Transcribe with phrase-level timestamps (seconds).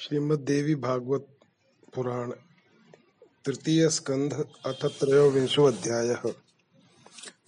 [0.00, 1.26] श्रीमद् देवी भागवत
[1.94, 2.30] पुराण
[3.44, 4.32] तृतीय स्कंध
[4.66, 6.14] अथ त्रयोविंशो अध्याय।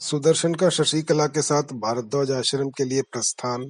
[0.00, 3.64] सुदर्शन का शशिकला के साथ भारद्वाज आश्रम के लिए प्रस्थान,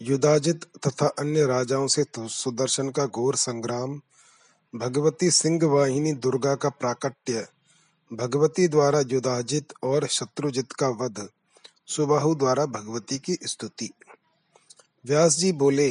[0.00, 3.98] युधाजित तथा अन्य राजाओं से तो सुदर्शन का घोर संग्राम,
[4.74, 7.46] भगवती सिंह वाहिनी दुर्गा का प्राकट्य,
[8.10, 11.26] भगवती द्वारा युधाजित और शत्रुजित का वध,
[11.86, 13.90] सुबाहु द्वारा भगवती की स्तुति।
[15.04, 15.88] व्यास जी बोले,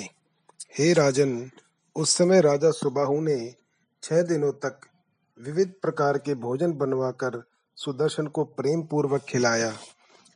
[0.77, 1.51] हे राजन
[1.95, 3.55] उस समय राजा सुबाहु ने
[4.03, 4.79] छह दिनों तक
[5.39, 7.43] विविध प्रकार के भोजन बनवाकर
[7.75, 9.73] सुदर्शन को प्रेम पूर्वक खिलाया।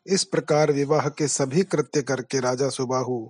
[0.07, 3.29] इस प्रकार विवाह के सभी कृत्य करके राजा सुबाहु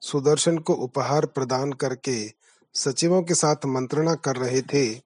[0.00, 2.32] सुदर्शन को उपहार प्रदान करके
[2.74, 5.00] सचिवों के साथ मंत्रणा कर रहे थे।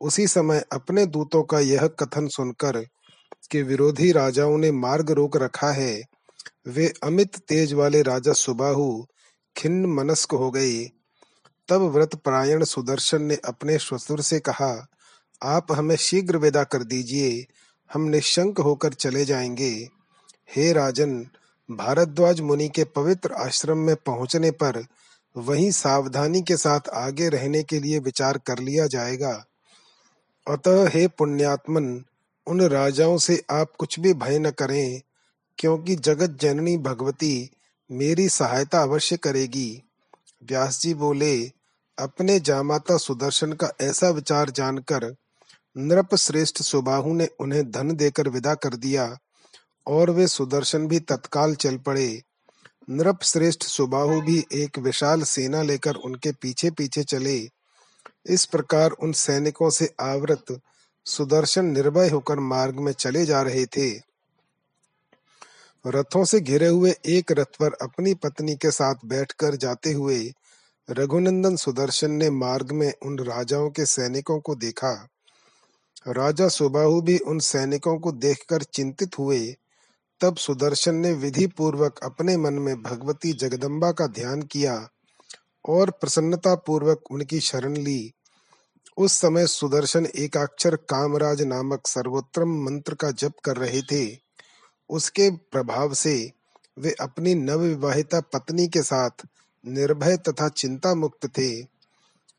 [0.00, 2.84] उसी समय अपने दूतों का यह कथन सुनकर
[3.50, 6.02] कि विरोधी राजाओं ने मार्ग रोक रखा है।
[6.66, 9.06] वे अमित तेज वाले राजा सुबाहु
[9.56, 10.90] खिन्न मनस्क हो गए।
[11.72, 14.86] तब व्रत परायण सुदर्शन ने अपने ससुर से कहा,
[15.42, 17.46] आप हमें शीघ्र विदा कर दीजिए,
[17.92, 19.88] हम निशंक होकर चले जाएँगे।
[20.56, 21.26] हे राजन,
[21.70, 24.86] भारद्वाज मुनि के पवित्र आश्रम में पहुँचने पर
[25.36, 29.44] वहीं सावधानी के साथ आगे रहने के लिए विचार कर लिया जाएगा।
[30.48, 32.04] अतः हे पुण्यात्मन,
[32.46, 35.00] उन राजाओं से आप कुछ भी भय न करें,
[35.58, 37.50] क्योंकि जगत जननी भगवती
[37.92, 39.82] मेरी सहायता अवश्य करेगी।
[40.44, 41.61] व्यास जी बोले
[42.02, 45.14] अपने जामाता सुदर्शन का ऐसा विचार जानकर
[45.76, 49.18] नृप श्रेष्ठ सुबाहु ने उन्हें धन देकर विदा कर दिया
[49.86, 52.22] और वे सुदर्शन भी तत्काल चल पड़े।
[52.90, 57.48] नृप श्रेष्ठ सुबाहु भी एक विशाल सेना लेकर उनके पीछे पीछे चले।
[58.26, 60.60] इस प्रकार उन सैनिकों से आवृत
[61.06, 63.90] सुदर्शन निर्भय होकर मार्ग में चले जा रहे थे।
[65.86, 70.32] रथों से घिरे हुए एक रथ पर अपनी पत्नी के साथ बैठकर जाते हुए
[70.92, 75.08] रघुनंदन सुदर्शन ने मार्ग में उन राजाओं के सैनिकों को देखा।
[76.08, 79.56] राजा सुबाहु भी उन सैनिकों को देखकर चिंतित हुए।
[80.20, 84.88] तब सुदर्शन ने विधि पूर्वक अपने मन में भगवती जगदम्बा का ध्यान किया
[85.68, 88.12] और प्रसन्नता पूर्वक उनकी शरण ली।
[88.96, 94.18] उस समय सुदर्शन एकाक्षर कामराज नामक सर्वोत्तम मंत्र का जप कर रहे थे।
[94.90, 96.32] उसके प्रभाव से
[96.78, 99.26] वे अपनी नवविवाहिता पत्नी के साथ
[99.64, 101.50] निर्भय तथा चिंता मुक्त थे।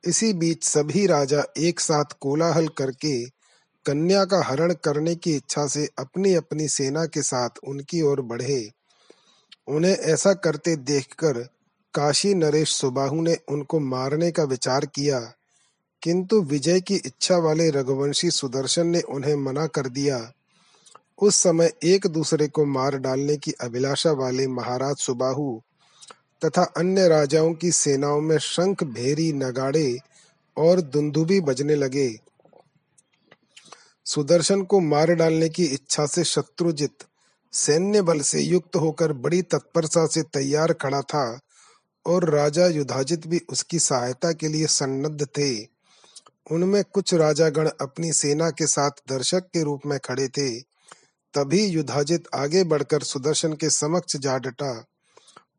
[0.04, 3.24] इसी बीच सभी राजा एक साथ कोलाहल करके
[3.86, 8.68] कन्या का हरण करने की इच्छा से अपनी अपनी सेना के साथ उनकी ओर बढ़े।
[9.68, 11.40] उन्हें ऐसा करते देखकर
[11.94, 15.20] काशी नरेश सुबाहु ने उनको मारने का विचार किया,
[16.04, 20.20] किंतु विजय की इच्छा वाले रघुवंशी सुदर्शन ने उन्हें मना कर दिया।
[21.22, 25.60] उस समय एक दूसरे को मार डालने की अभिलाषा वाले महाराज सुबाहु
[26.46, 30.00] तथा अन्य राजाओं की सेनाओं में शंख, भेरी, नगाड़े
[30.58, 32.20] और दुंदुबी बजने लगे।
[34.06, 36.94] सुदर्शन को मार डालने की इच्छा से शत्रुजित
[37.54, 41.40] सैन्य बल से युक्त होकर बड़ी तत्परता से तैयार खड़ा था
[42.06, 45.64] और राजा युधाजित भी उसकी सहायता के लिए सन्नद्ध थे।
[46.52, 50.60] उनमें कुछ राजागण अपनी सेना के साथ दर्शक के रूप में खड़े थे।
[51.34, 54.86] तभी युधाजित आगे बढ़कर सुदर्शन के समक्ष जा डटा।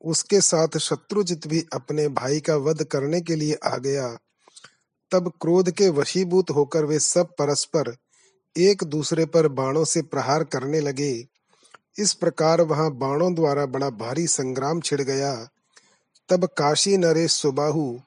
[0.05, 4.19] उसके साथ शत्रुजित भी अपने भाई का वध करने के लिए आ गया।
[5.11, 7.97] तब क्रोध के वशीभूत होकर वे सब परस्पर
[8.59, 11.25] एक दूसरे पर बाणों से प्रहार करने लगे।
[11.99, 15.49] इस प्रकार वहाँ बाणों द्वारा बड़ा भारी संग्राम छिड़ गया।
[16.29, 17.99] तब काशी नरेश सुबाहु,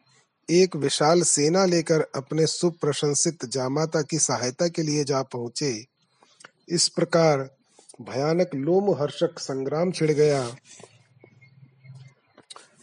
[0.49, 5.85] एक विशाल सेना लेकर अपने सुप्रशंसित जामाता की सहायता के लिए जा पहुँचे।
[6.69, 7.49] इस प्रकार
[8.01, 10.55] भयानक लोमहर्षक संग्राम छिड़ गया।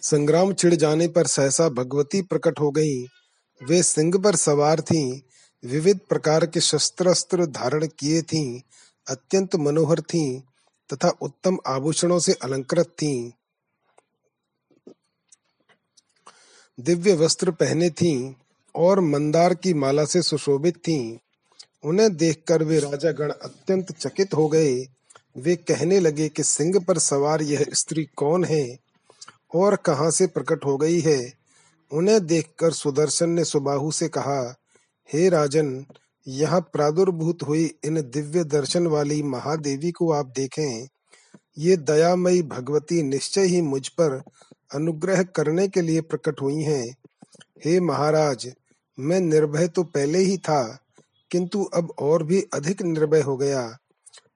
[0.04, 3.04] संग्राम छिड़ जाने पर सहसा भगवती प्रकट हो गईं।
[3.66, 5.20] वे सिंह पर सवार थीं,
[5.64, 8.60] विविध प्रकार के शस्त्रास्त्र धारण किए थीं,
[9.08, 10.40] अत्यंत मनोहर थीं
[10.92, 13.30] तथा उत्तम आभूषणों से अलंकृत थीं।
[16.80, 18.34] दिव्य वस्त्र पहने थीं
[18.74, 21.18] और मंदार की माला से सुशोभित थीं।
[21.84, 24.86] उन्हें देखकर वे राजा गण अत्यंत चकित हो गए।
[25.36, 28.83] वे कहने लगे कि सिंह पर सवार यह स्त्री कौन है?
[29.54, 31.32] और कहाँ से प्रकट हो गई है?
[31.92, 34.54] उन्हें देखकर सुदर्शन ने सुबाहु से कहा,
[35.12, 35.86] हे राजन,
[36.28, 40.88] यहाँ प्रादुर्भूत हुई इन दिव्य दर्शन वाली महादेवी को आप देखें।
[41.58, 44.22] ये दयामयी भगवती निश्चय ही मुझ पर
[44.74, 46.96] अनुग्रह करने के लिए प्रकट हुई हैं।
[47.64, 48.52] हे महाराज,
[48.98, 50.78] मैं निर्भय तो पहले ही था,
[51.30, 53.78] किंतु अब और भी अधिक निर्भय हो गया।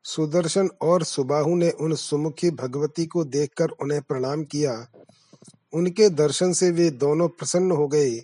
[0.05, 4.87] सुदर्शन और सुबाहु ने उन सुमुखी भगवती को देखकर उन्हें प्रणाम किया।
[5.73, 8.23] उनके दर्शन से वे दोनों प्रसन्न हो गए।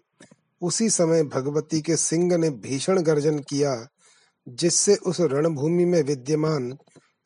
[0.63, 3.89] उसी समय भगवती के सिंह ने भीषण गर्जन किया,
[4.49, 6.77] जिससे उस रणभूमि में विद्यमान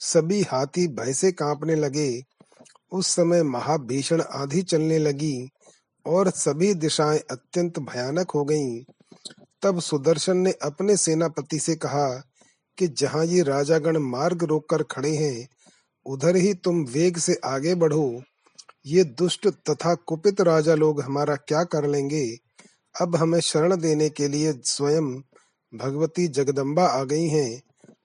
[0.00, 2.22] सभी हाथी भय से कांपने लगे।
[2.92, 5.48] उस समय महाभीषण आंधी चलने लगी
[6.06, 8.82] और सभी दिशाएँ अत्यंत भयानक हो गईं।
[9.62, 12.22] तब सुदर्शन ने अपने सेनापति से कहा
[12.78, 15.48] कि जहाँ ये राजागण मार्ग रोककर खड़े हैं,
[16.06, 18.22] उधर ही तुम वेग से आगे बढ़ो।
[18.86, 22.36] ये दुष्ट तथा कुपित राजा लोग हमारा क्या कर लेंगे?
[23.00, 25.14] अब हमें शरण देने के लिए स्वयं
[25.74, 27.62] भगवती जगदम्बा आ गई हैं।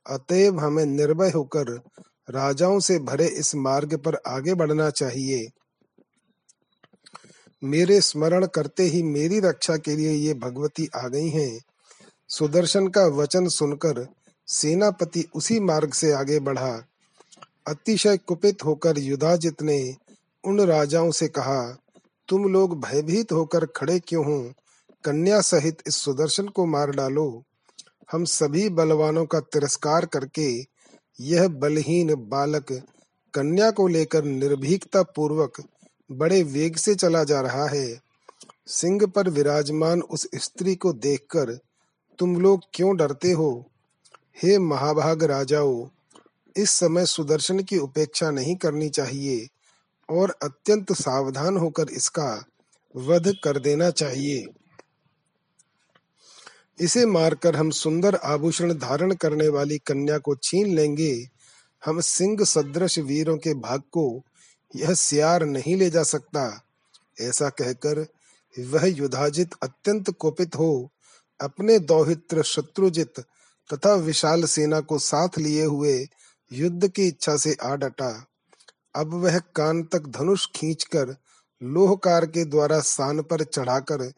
[0.10, 1.82] अतएव हमें निर्भय होकर
[2.30, 5.48] राजाओं से भरे इस मार्ग पर आगे बढ़ना चाहिए।
[7.64, 11.60] मेरे स्मरण करते ही मेरी रक्षा के लिए ये भगवती आ गई हैं।
[12.30, 14.08] सुदर्शन का वचन सुनकर
[14.48, 16.86] सेनापति उसी मार्ग से आगे बढ़ा।
[17.68, 19.96] अतिशय कुपित होकर युधाजित ने
[20.46, 21.78] उन राजाओं से कहा,
[22.28, 24.54] तुम लोग भयभीत होकर खड़े क्यों हो?
[25.04, 27.44] कन्या सहित इस सुदर्शन को मार डालो।
[28.12, 30.66] हम सभी बलवानों का तिरस्कार करके
[31.22, 32.84] यह बलहीन बालक
[33.34, 35.64] कन्या को लेकर निर्भीकता पूर्वक
[36.12, 38.00] बड़े वेग से चला जा रहा है।
[38.68, 41.60] सिंह पर विराजमान उस स्त्री को देखकर
[42.20, 43.66] तुम लोग क्यों डरते हो?
[44.44, 45.88] हे महाभाग राजाओं,
[46.58, 49.48] इस समय सुदर्शन की उपेक्षा नहीं करनी चाहिए।
[50.10, 52.46] और अत्यंत सावधान होकर इसका
[52.96, 54.46] वध कर देना चाहिए।
[56.80, 61.28] इसे मारकर हम सुंदर आभूषण धारण करने वाली कन्या को छीन लेंगे।
[61.86, 64.24] हम सिंह सदृश वीरों के भाग को
[64.76, 66.64] यह सियार नहीं ले जा सकता।
[67.22, 68.08] ऐसा कहकर
[68.60, 70.92] वह युधाजित अत्यंत कोपित हो,
[71.42, 73.20] अपने दौहित्र शत्रुजित
[73.74, 76.08] तथा विशाल सेना को साथ लिए हुए
[76.52, 78.26] युद्ध की इच्छा से आ डटा।
[78.96, 81.16] अब वह कान तक धनुष खींचकर
[81.62, 84.10] लोहकार के द्वारा सान पर चढ़ाकर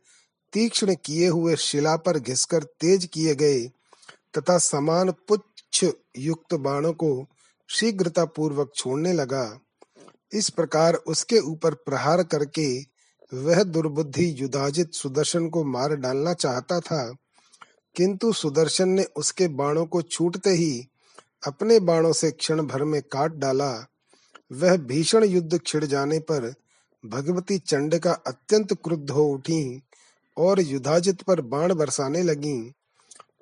[0.53, 3.59] तीक्ष्ण किए हुए शिला पर घिसकर तेज किए गए
[4.37, 5.85] तथा समान पुच्छ
[6.17, 7.09] युक्त बाणों को
[7.69, 9.59] शीघ्रता पूर्वक छोड़ने लगा।
[10.33, 12.67] इस प्रकार उसके ऊपर प्रहार करके
[13.31, 17.15] वह दुर्बुद्धि युदाजित सुदर्शन को मार डालना चाहता था,
[17.95, 20.87] किंतु सुदर्शन ने उसके बाणों को छूटते ही
[21.47, 23.71] अपने बाणों से क्षण भर में काट डाला
[24.51, 26.53] वह भीषण युद्ध छिड़ जाने पर
[27.05, 29.81] भगवती चंड का अत्यंत क्रुद्ध हो उठी
[30.37, 32.73] और युधाजित पर बाण बरसाने लगी।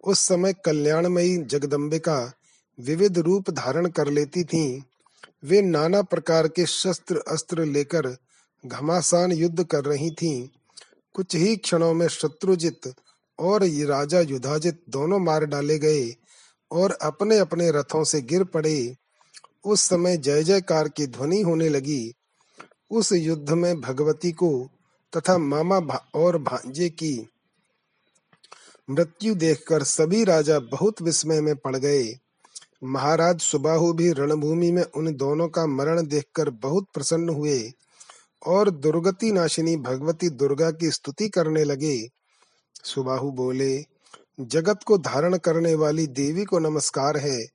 [0.04, 2.34] उस समय कल्याणमयी जगदम्बिका
[2.80, 4.82] विविध रूप धारण कर लेती थीं।
[5.44, 8.18] वे नाना प्रकार के शस्त्र अस्त्र लेकर
[8.66, 10.48] घमासान युद्ध कर रही थीं।
[11.14, 12.94] कुछ ही क्षणों में शत्रुजित
[13.40, 16.16] और ये राजा युधाजित दोनों मार डाले गए
[16.72, 18.96] और अपने अपने रथों से गिर पड़े।
[19.66, 22.14] उस समय जय जयकार की ध्वनि होने लगी।
[22.92, 24.70] उस युद्ध में भगवती को
[25.18, 27.30] तथा मामा भा, और भांजे की
[28.90, 32.20] मृत्यु देखकर सभी राजा बहुत विस्मय में पड़ गए।
[32.84, 37.72] महाराज सुबाहु भी रणभूमि में उन दोनों का मरण देखकर बहुत प्रसन्न हुए
[38.48, 42.08] और दुर्गति नाशिनी भगवती दुर्गा की स्तुति करने लगे।
[42.84, 43.86] सुबाहु बोले,
[44.40, 47.46] जगत को धारण करने वाली देवी को नमस्कार है।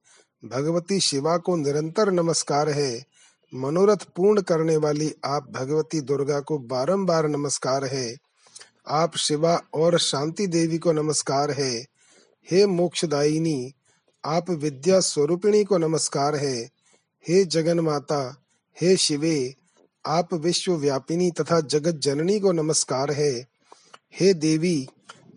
[0.44, 3.04] भगवती शिवा को निरंतर नमस्कार है।
[3.54, 8.16] मनोरथ पूर्ण करने वाली आप भगवती दुर्गा को बारंबार नमस्कार है।
[8.88, 11.86] आप शिवा और शांति देवी को नमस्कार है।
[12.50, 13.72] हे मोक्षदायिनी,
[14.24, 16.68] आप विद्या स्वरूपिणी को नमस्कार है।
[17.28, 18.42] हे जगन माता
[18.80, 19.54] हे शिवे,
[20.06, 23.46] आप विश्व व्यापिनी तथा जगत जननी को नमस्कार है।
[24.20, 24.88] हे देवी,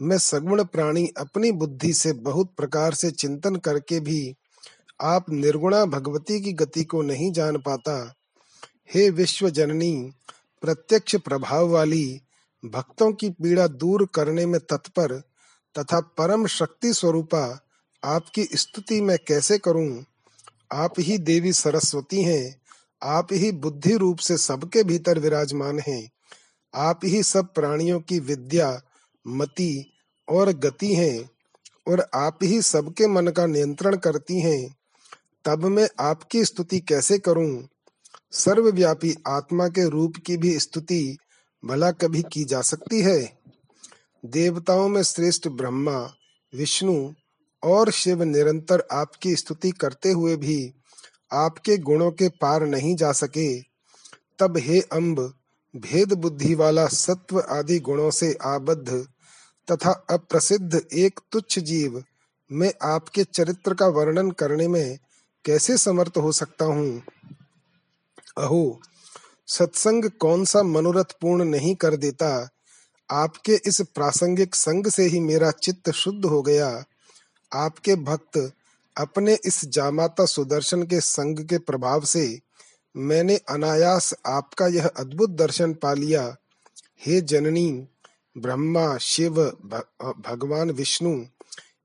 [0.01, 4.35] मैं सगुण प्राणी अपनी बुद्धि से बहुत प्रकार से चिंतन करके भी
[5.01, 8.13] आप निर्गुणा भगवती की गति को नहीं जान पाता।
[8.93, 10.11] हे विश्व जननी
[10.61, 12.21] प्रत्यक्ष प्रभाव वाली,
[12.65, 15.23] भक्तों की पीड़ा दूर करने में तत्पर
[15.79, 17.65] तथा परम शक्ति स्वरूपा
[18.03, 20.05] आपकी स्तुति मैं कैसे करूँ?
[20.71, 22.61] आप ही देवी सरस्वती हैं,
[23.03, 26.09] आप ही बुद्धि रूप से सबके भीतर विराजमान हैं,
[26.75, 28.81] आप ही सब प्राणियों की विद्या,
[29.27, 29.93] मति
[30.29, 31.29] और गति हैं
[31.87, 34.80] और आप ही सबके मन का नियंत्रण करती हैं।
[35.45, 37.67] तब मैं आपकी स्तुति कैसे करूँ?
[38.31, 41.17] सर्वव्यापी आत्मा के रूप की भी स्तुति
[41.65, 43.39] भला कभी की जा सकती है?
[44.25, 46.13] देवताओं में श्रेष्ठ ब्रह्मा,
[46.55, 47.13] विष्णु
[47.63, 50.73] और शिव निरंतर आपकी स्तुति करते हुए भी
[51.33, 53.61] आपके गुणों के पार नहीं जा सके।
[54.39, 55.33] तब हे अम्ब
[55.75, 59.07] भेद बुद्धि वाला सत्व आदि गुणों से आबद्ध
[59.71, 62.03] तथा अप्रसिद्ध एक तुच्छ जीव
[62.51, 64.97] मैं आपके चरित्र का वर्णन करने में
[65.45, 67.03] कैसे समर्थ हो सकता हूँ?
[68.37, 68.81] अहो,
[69.47, 72.49] सत्संग कौन सा मनोरथ पूर्ण नहीं कर देता?
[73.11, 76.83] आपके इस प्रासंगिक संग से ही मेरा चित्त शुद्ध हो गया।
[77.53, 78.51] आपके भक्त
[78.97, 82.39] अपने इस जामाता सुदर्शन के संग के प्रभाव से
[82.97, 86.35] मैंने अनायास आपका यह अद्भुत दर्शन पा लिया।
[87.05, 87.87] हे जननी,
[88.37, 89.43] ब्रह्मा, शिव
[90.19, 91.25] भगवान विष्णु,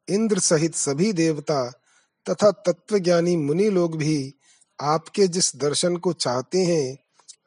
[0.08, 1.82] इंद्र सहित सभी देवता
[2.30, 4.34] तथा तत्वज्ञानी मुनि लोग भी
[4.80, 6.98] आपके जिस दर्शन को चाहते हैं,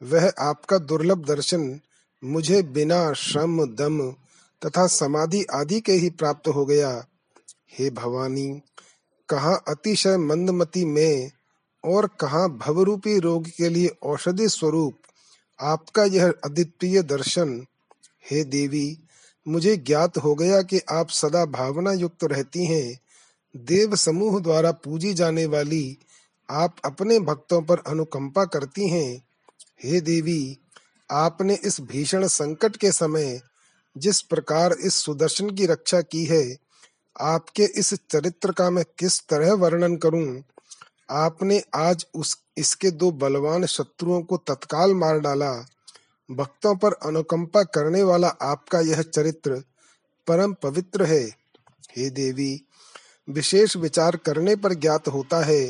[0.02, 1.80] वह आपका दुर्लभ दर्शन
[2.24, 4.12] मुझे बिना श्रम, दम
[4.66, 7.06] तथा समाधि आदि के ही प्राप्त हो गया।
[7.78, 8.60] हे भवानी,
[9.28, 11.30] कहा अतिशय मंदमती में
[11.84, 14.98] और कहा भवरूपी रोग के लिए औषधि स्वरूप
[15.60, 17.66] आपका यह अद्वितीय दर्शन?
[18.30, 18.98] हे देवी,
[19.48, 22.98] मुझे ज्ञात हो गया कि आप सदा भावना युक्त रहती हैं।
[23.56, 25.98] देव समूह द्वारा पूजी जाने वाली
[26.50, 29.22] आप अपने भक्तों पर अनुकंपा करती हैं।
[29.84, 30.58] हे देवी,
[31.10, 33.40] आपने इस भीषण संकट के समय
[33.98, 36.56] जिस प्रकार इस सुदर्शन की रक्षा की है,
[37.20, 40.42] आपके इस चरित्र का मैं किस तरह वर्णन करूँ?
[41.10, 45.66] आपने आज उस, इसके दो बलवान शत्रुओं को तत्काल मार डाला।
[46.30, 49.62] भक्तों पर अनुकंपा करने वाला आपका यह चरित्र
[50.26, 51.24] परम पवित्र है।
[51.96, 52.62] हे देवी
[53.32, 55.64] विशेष विचार करने पर ज्ञात होता है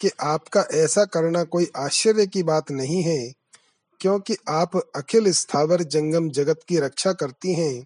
[0.00, 3.32] कि आपका ऐसा करना कोई आश्चर्य की बात नहीं है,
[4.00, 7.84] क्योंकि आप अखिल स्थावर जंगम जगत की रक्षा करती हैं।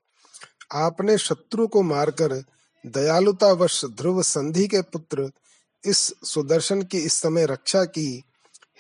[0.73, 2.43] आपने शत्रु को मारकर
[2.87, 5.31] दयालुतावश ध्रुव संधि के पुत्र
[5.85, 8.25] इस सुदर्शन की इस समय रक्षा की।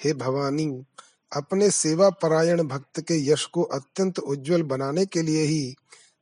[0.04, 0.84] हे भवानी,
[1.32, 5.74] अपने सेवा परायण भक्त के यश को अत्यंत उज्जवल बनाने के लिए ही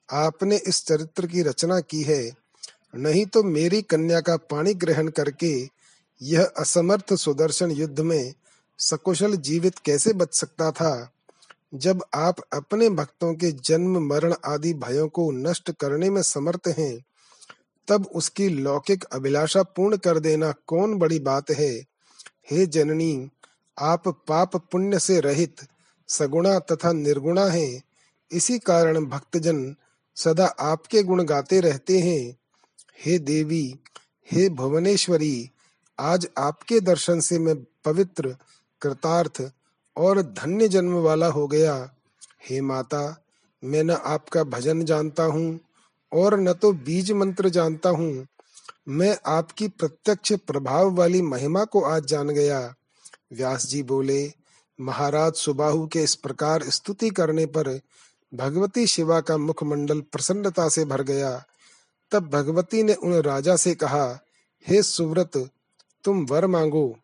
[0.08, 2.45] आपने इस चरित्र की रचना की है।
[2.96, 5.68] नहीं तो मेरी कन्या का पानी ग्रहण करके
[6.22, 8.34] यह असमर्थ सुदर्शन युद्ध में
[8.78, 11.12] सकुशल जीवित कैसे बच सकता था?
[11.74, 17.04] जब आप अपने भक्तों के जन्म, मरण आदि भयों को नष्ट करने में समर्थ हैं,
[17.88, 21.84] तब उसकी लौकिक अभिलाषा पूर्ण कर देना कौन बड़ी बात है?
[22.50, 23.28] हे जननी,
[23.78, 25.56] आप पाप पुण्य से रहित,
[26.08, 27.82] सगुणा तथा निर्गुणा हैं।
[28.32, 29.76] इसी कारण भक्तजन
[30.16, 32.36] सदा आपके गुण गाते रहते हैं।
[33.04, 33.78] हे देवी,
[34.30, 35.50] हे भुवनेश्वरी,
[35.98, 38.36] आज आपके दर्शन से मैं पवित्र,
[38.82, 39.50] कृतार्थ
[39.96, 41.90] और धन्य जन्म वाला हो गया।
[42.50, 43.24] हे माता,
[43.64, 45.60] मैं न आपका भजन जानता हूँ
[46.12, 48.26] और न तो बीज मंत्र जानता हूँ।
[48.88, 52.74] मैं आपकी प्रत्यक्ष प्रभाव वाली महिमा को आज जान गया।
[53.32, 54.32] व्यास जी बोले,
[54.80, 57.80] महाराज सुबाहु के इस प्रकार स्तुति करने पर
[58.34, 61.44] भगवती शिवा का मुखमंडल प्रसन्नता से भर गया।
[62.10, 64.20] तब भगवती ने उन राजा से कहा,
[64.68, 65.50] हे सुव्रत,
[66.04, 66.96] तुम वर मांगो।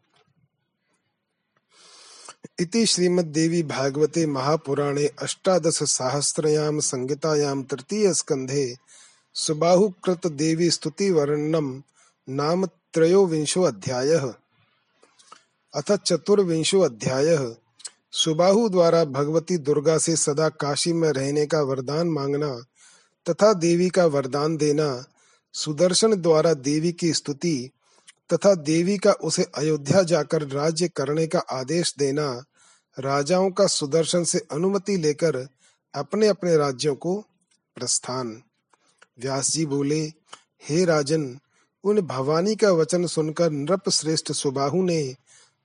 [2.60, 8.76] इति श्रीमद्देवी भागवते महापुराणे अष्टादश सहस्रयाम संहितायाम तृतीय स्कंधे
[9.34, 11.82] सुबाहुकृत देवी स्तुति वर्णनम
[12.28, 14.08] नाम त्रयोविंशो अध्याय।
[15.74, 17.56] अथ चतुर्विंशो अध्याय।
[18.12, 22.64] सुबाहु द्वारा भगवती दुर्गा से सदा काशी में रहने का वरदान मांगना
[23.30, 25.04] तथा देवी का वरदान देना,
[25.52, 27.70] सुदर्शन द्वारा देवी की स्तुति
[28.32, 32.44] तथा देवी का उसे अयोध्या जाकर राज्य करने का आदेश देना,
[32.98, 35.48] राजाओं का सुदर्शन से अनुमति लेकर
[35.94, 37.24] अपने अपने राज्यों को
[37.76, 38.42] प्रस्थान।
[39.20, 40.00] व्यास जी बोले,
[40.68, 41.38] हे राजन,
[41.84, 45.16] उन भवानी का वचन सुनकर नृप श्रेष्ठ सुबाहु ने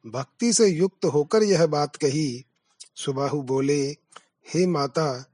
[0.05, 2.43] भक्ति से युक्त होकर यह बात कही।
[2.95, 3.81] सुबाहु बोले,
[4.53, 5.25] हे माता,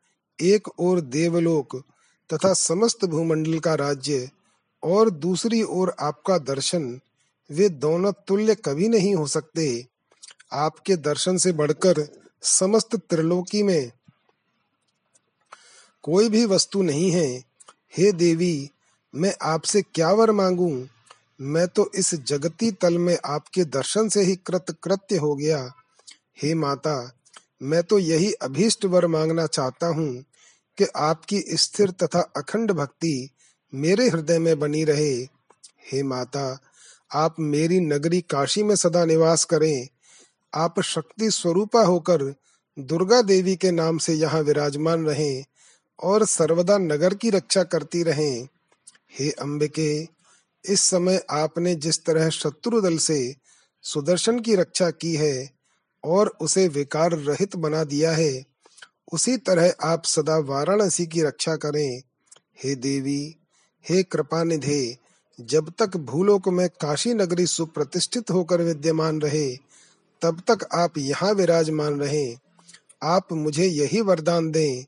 [0.42, 1.84] एक और देवलोक
[2.30, 4.30] तथा समस्त भूमंडल का राज्य
[4.84, 7.00] और दूसरी ओर आपका दर्शन,
[7.52, 9.88] वे दोनों तुल्य कभी नहीं हो सकते।
[10.54, 12.08] आपके दर्शन से बढ़कर
[12.42, 13.92] समस्त त्रिलोकी में
[16.04, 17.44] कोई भी वस्तु नहीं है।
[17.98, 18.70] हे देवी,
[19.16, 20.88] मैं आपसे क्या वर मांगू?
[21.42, 25.74] मैं तो इस जगती तल में आपके दर्शन से ही कृत कृत्य हो गया।
[26.42, 27.12] हे माता,
[27.62, 30.24] मैं तो यही अभीष्ट वर मांगना चाहता हूँ।
[30.78, 33.30] कि आपकी स्थिर तथा अखंड भक्ति
[33.74, 35.14] मेरे हृदय में बनी रहे।
[35.92, 36.60] हे माता,
[37.14, 39.88] आप मेरी नगरी काशी में सदा निवास करें।
[40.54, 42.36] आप शक्ति स्वरूपा होकर
[42.80, 45.46] दुर्गा देवी के नाम से यहाँ विराजमान रहें
[46.04, 48.48] और सर्वदा नगर की रक्षा करती रहें।
[49.20, 50.08] हे अंबिके,
[50.70, 53.36] इस समय आपने जिस तरह शत्रु दल से
[53.82, 55.50] सुदर्शन की रक्षा की है
[56.04, 58.53] और उसे विकार रहित बना दिया है
[59.14, 62.02] उसी तरह आप सदा वाराणसी की रक्षा करें।
[62.64, 63.36] हे देवी,
[63.90, 64.98] हे कृपा निधे
[65.42, 69.56] जब तक भूलोक में काशी नगरी सुप्रतिष्ठित होकर विद्यमान रहे,
[70.22, 72.38] तब तक आप यहाँ विराजमान रहें।
[73.04, 74.86] आप मुझे यही वरदान दें।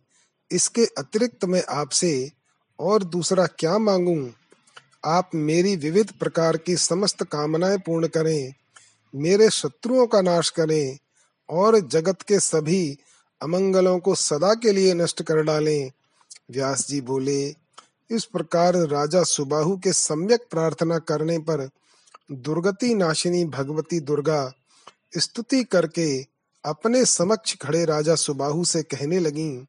[0.52, 2.32] इसके अतिरिक्त मैं आपसे
[2.80, 4.30] और दूसरा क्या मांगू?
[5.06, 8.54] आप मेरी विविध प्रकार की समस्त कामनाएँ पूर्ण करें।
[9.16, 10.98] मेरे शत्रुओं का नाश करें
[11.50, 12.98] और जगत के सभी
[13.46, 15.92] अमंगलों को सदा के लिए नष्ट कर डालें।
[16.52, 17.56] व्यास जी बोले,
[18.12, 21.70] इस प्रकार राजा सुबाहु के सम्यक प्रार्थना करने पर
[22.32, 24.54] दुर्गति नाशिनी भगवती दुर्गा
[25.18, 26.26] स्तुति करके
[26.66, 29.66] अपने समक्ष खड़े राजा सुबाहु से कहने लगी।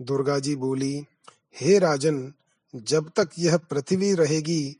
[0.00, 1.04] दुर्गा जी बोली,
[1.60, 2.32] हे राजन,
[2.76, 4.76] जब तक यह पृथ्वी रहेगी,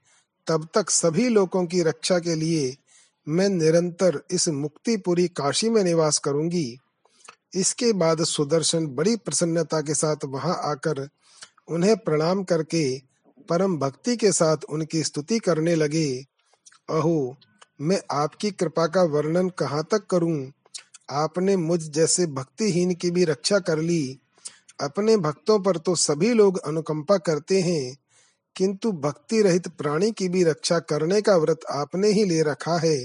[0.47, 2.77] तब तक सभी लोगों की रक्षा के लिए
[3.29, 6.79] मैं निरंतर इस मुक्तिपुरी काशी में निवास करूँगी।
[7.55, 11.09] इसके बाद सुदर्शन बड़ी प्रसन्नता के साथ वहाँ आकर
[11.69, 12.99] उन्हें प्रणाम करके
[13.49, 16.25] परम भक्ति के साथ उनकी स्तुति करने लगे।
[16.91, 17.37] अहो,
[17.81, 20.53] मैं आपकी कृपा का वर्णन कहाँ तक करूँ?
[21.11, 24.19] आपने मुझ जैसे भक्तिहीन की भी रक्षा कर ली।
[24.81, 27.97] अपने भक्तों पर तो सभी लोग अनुकंपा करते हैं,
[28.57, 32.97] किंतु भक्ति रहित प्राणी की भी रक्षा करने का व्रत आपने ही ले रखा है।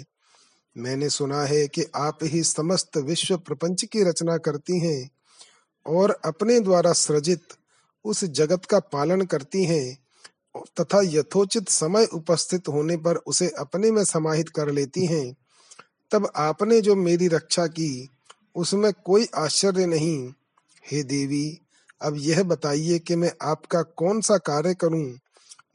[0.77, 5.09] मैंने सुना है कि आप ही समस्त विश्व प्रपंच की रचना करती हैं
[5.88, 7.41] और अपने द्वारा सृजित
[8.05, 9.97] उस जगत का पालन करती हैं
[10.79, 15.35] तथा यथोचित समय उपस्थित होने पर उसे अपने में समाहित कर लेती हैं।
[16.11, 18.09] तब आपने जो मेरी रक्षा की,
[18.55, 20.33] उसमें कोई आश्चर्य नहीं।
[20.91, 21.59] हे देवी,
[22.01, 25.19] अब यह बताइए कि मैं आपका कौन सा कार्य करूँ?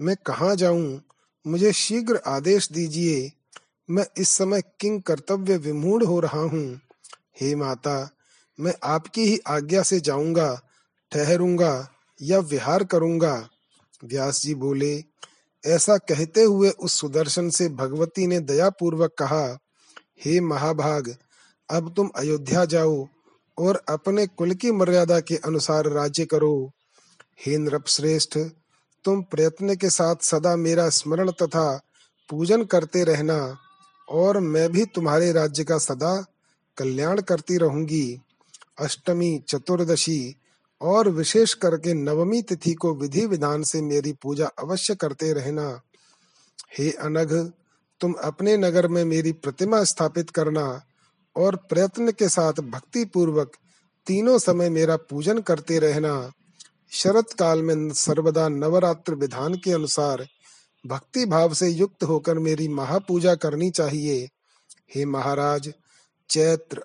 [0.00, 1.02] मैं कहाँ जाऊँ?
[1.46, 3.32] मुझे शीघ्र आदेश दीजिए।
[3.90, 6.80] मैं इस समय किंग कर्तव्य विमूढ़ हो रहा हूँ।
[7.40, 8.10] हे माता,
[8.60, 10.60] मैं आपकी ही आज्ञा से जाऊँगा,
[11.12, 11.88] ठहरूँगा
[12.22, 13.48] या विहार करूँगा।
[14.04, 15.04] व्यास जी बोले,
[15.66, 19.58] ऐसा कहते हुए उस सुदर्शन से भगवती ने दया पूर्वक कहा,
[20.24, 21.16] हे महाभाग,
[21.70, 23.08] अब तुम अयोध्या जाओ
[23.58, 26.70] और अपने कुल की मर्यादा के अनुसार राज्य करो।
[27.46, 28.38] हे नृप श्रेष्ठ
[29.04, 31.80] तुम प्रयत्न के साथ सदा मेरा स्मरण तथा
[32.30, 33.58] पूजन करते रहना।
[34.08, 36.26] और मैं भी तुम्हारे राज्य का सदा
[36.76, 38.20] कल्याण करती रहूँगी।
[38.78, 40.36] अष्टमी, चतुर्दशी
[40.80, 45.80] और विशेष करके नवमी तिथि को विधि विधान से मेरी पूजा अवश्य करते रहना।
[46.78, 47.52] हे अनघ,
[48.00, 50.82] तुम अपने नगर में मेरी प्रतिमा स्थापित करना
[51.36, 53.52] और प्रयत्न के साथ भक्ति पूर्वक
[54.06, 56.32] तीनों समय मेरा पूजन करते रहना।
[56.90, 60.26] शरत काल में सर्वदा नवरात्र विधान के अनुसार
[60.86, 64.28] भक्ति भाव से युक्त होकर मेरी महापूजा करनी चाहिए।
[64.94, 65.72] हे महाराज,
[66.30, 66.78] चैत्र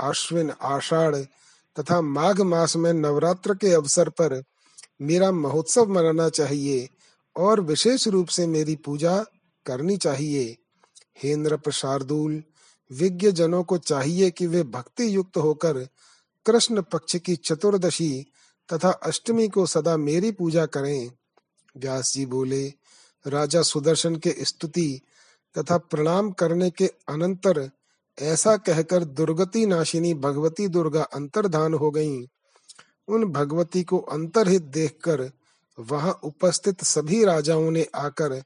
[0.00, 1.16] अश्विन, आषाढ़
[1.80, 4.42] तथा माघ मास में नवरात्र के अवसर पर
[5.02, 6.88] मेरा महोत्सव मनाना चाहिए
[7.36, 9.24] और विशेष रूप से मेरी पूजा
[9.66, 10.56] करनी चाहिए।
[11.22, 12.42] हे नृप शार्दूल
[12.92, 15.88] विज्ञ जनों को चाहिए कि वे भक्ति युक्त होकर
[16.46, 18.26] कृष्ण पक्ष की चतुर्दशी
[18.72, 21.10] तथा अष्टमी को सदा मेरी पूजा करें।
[21.76, 22.72] व्यास जी बोले
[23.26, 25.00] राजा सुदर्शन के स्तुति
[25.56, 27.68] तथा प्रणाम करने के अनंतर
[28.18, 32.26] ऐसा कहकर दुर्गति नाशिनी भगवती दुर्गा अंतर्धान हो गईं।
[33.08, 35.30] उन भगवती को अंतरहित देखकर
[35.78, 38.42] वहाँ उपस्थित सभी राजाओं ने आकर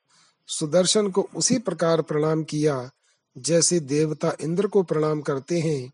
[0.48, 2.90] सुदर्शन को उसी प्रकार प्रणाम किया,
[3.36, 5.92] जैसे देवता इंद्र को प्रणाम करते हैं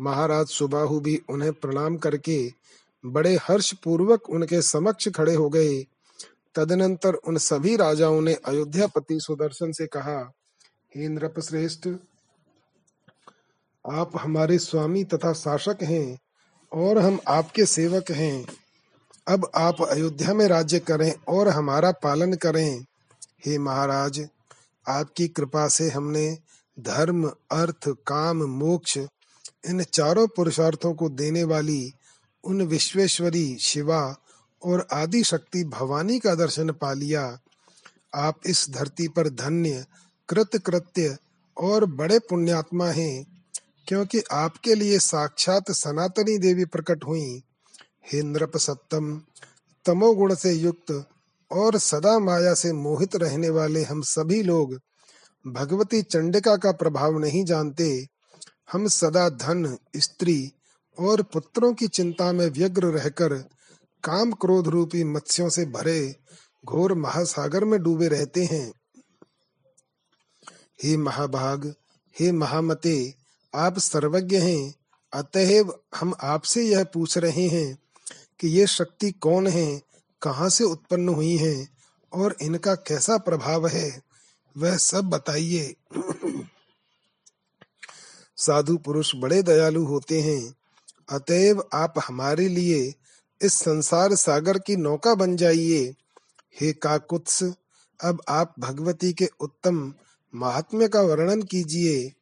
[0.00, 2.52] महाराज सुबाहु भी उन्हें प्रणाम करके
[3.04, 5.86] बड़े हर्ष पूर्वक उनके समक्ष खड़े हो गए
[6.54, 10.32] तदनंतर उन सभी राजाओं ने अयोध्यापति सुदर्शन से कहा,
[10.96, 11.88] हे नृप श्रेष्ठ
[13.92, 16.18] आप हमारे स्वामी तथा शासक हैं
[16.72, 18.46] और हम आपके सेवक हैं।
[19.28, 22.84] अब आप अयोध्या में राज्य करें और हमारा पालन करें।
[23.46, 24.28] हे महाराज,
[24.88, 26.38] आपकी कृपा से हमने
[26.80, 28.98] धर्म, अर्थ, काम, मोक्ष,
[29.66, 31.92] इन चारों पुरुषार्थों को देने वाली
[32.44, 34.16] उन विश्वेश्वरी शिवा
[34.64, 37.22] और आदि शक्ति भवानी का दर्शन पा लिया।
[38.14, 39.84] आप इस धरती पर धन्य
[40.28, 41.16] कृत कृत्य
[41.56, 43.26] और बड़े पुण्यात्मा हैं,
[43.88, 47.42] क्योंकि आपके लिए साक्षात सनातनी देवी प्रकट हुई।
[48.12, 49.20] हे नृप सत्तम
[49.86, 51.04] तमोगुण से युक्त
[51.50, 54.78] और सदा माया से मोहित रहने वाले हम सभी लोग,
[55.44, 58.06] भगवती चंडिका का प्रभाव नहीं जानते।
[58.72, 60.52] हम सदा धन, स्त्री
[60.98, 63.32] और पुत्रों की चिंता में व्यग्र रहकर
[64.04, 66.16] काम क्रोध रूपी मत्स्यों से भरे
[66.64, 68.72] घोर महासागर में डूबे रहते हैं।
[70.82, 71.74] हे महाभाग,
[72.20, 73.14] हे महामते,
[73.54, 74.74] आप सर्वज्ञ हैं।
[75.12, 77.78] अतएव हम आपसे यह पूछ रहे हैं
[78.40, 79.82] कि ये शक्ति कौन है,
[80.22, 81.68] कहाँ से उत्पन्न हुई है
[82.12, 84.02] और इनका कैसा प्रभाव है,
[84.56, 85.74] वह सब बताइए।
[88.36, 90.54] साधु पुरुष बड़े दयालु होते हैं।
[91.08, 92.94] अतएव आप हमारे लिए
[93.44, 95.94] इस संसार सागर की नौका बन जाइए।
[96.60, 97.42] हे काकुत्स,
[98.00, 99.94] अब आप भगवती के उत्तम
[100.34, 102.12] महात्म्य का वर्णन कीजिए।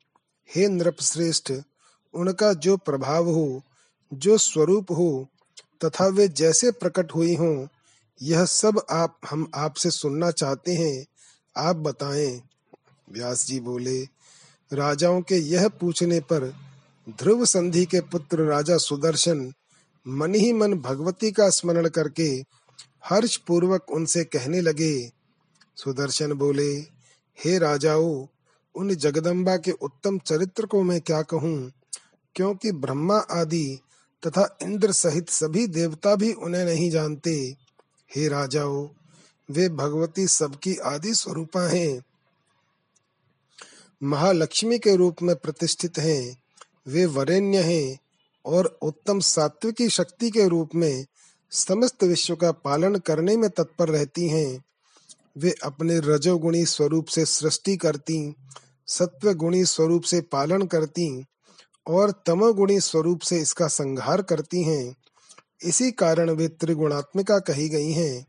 [0.57, 1.53] हे नृप श्रेष्ठ
[2.15, 3.63] उनका जो प्रभाव हो,
[4.15, 5.29] जो स्वरूप हो,
[5.85, 7.67] तथा वे जैसे प्रकट हुई हों,
[8.23, 11.07] यह सब आप, हम आपसे सुनना चाहते हैं।
[11.57, 12.43] आप बताएँ।
[13.13, 14.03] व्यास जी बोले,
[14.73, 16.55] राजाओं के यह पूछने पर
[17.09, 19.53] ध्रुव संधि के पुत्र राजा सुदर्शन
[20.09, 22.45] मन ही मन भगवती का स्मरण करके
[23.05, 25.13] हर्ष पूर्वक उनसे कहने लगे,
[25.77, 26.77] सुदर्शन बोले,
[27.45, 28.29] हे राजाओ,
[28.75, 31.73] उन जगदम्बा के उत्तम चरित्र को मैं क्या कहूँ?
[32.35, 33.79] क्योंकि ब्रह्मा आदि
[34.27, 37.57] तथा इंद्र सहित सभी देवता भी उन्हें नहीं जानते।
[38.17, 38.91] हे राजाओ,
[39.51, 42.03] वे भगवती सबकी आदि स्वरूपा हैं।
[44.03, 46.43] महालक्ष्मी के रूप में प्रतिष्ठित हैं।
[46.87, 47.99] वे वरेण्य हैं।
[48.47, 51.07] और उत्तम सात्विकी शक्ति के रूप में
[51.51, 54.65] समस्त विश्व का पालन करने में तत्पर रहती हैं।
[55.39, 58.35] वे अपने रजोगुणी स्वरूप से सृष्टि करती
[58.87, 61.25] सत्व गुणी स्वरूप से पालन करती
[61.87, 64.97] और तमोगुणी स्वरूप से इसका संहार करती हैं।
[65.65, 68.27] इसी कारण वे त्रिगुणात्मिका कही गई हैं।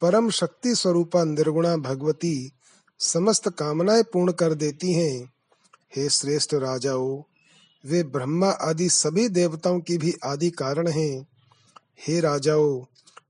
[0.00, 2.52] परम शक्ति स्वरूपा निर्गुणा भगवती
[2.98, 5.32] समस्त कामनाएँ पूर्ण कर देती हैं।
[5.96, 7.24] हे श्रेष्ठ राजाओ
[7.86, 11.26] वे ब्रह्मा आदि सभी देवताओं की भी आदि कारण हैं।
[12.08, 12.86] हे राजाओ,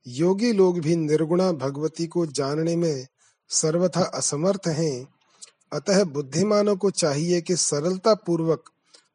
[0.07, 3.07] योगी लोग भी निर्गुणा भगवती को जानने में
[3.49, 5.09] सर्वथा असमर्थ हैं।
[5.73, 8.71] अतः बुद्धिमानों को चाहिए कि सरलता पूर्वक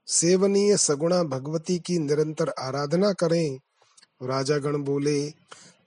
[0.08, 3.60] सेवनीय सगुणा भगवती की निरंतर आराधना करें।
[4.24, 5.34] राजा गण बोले,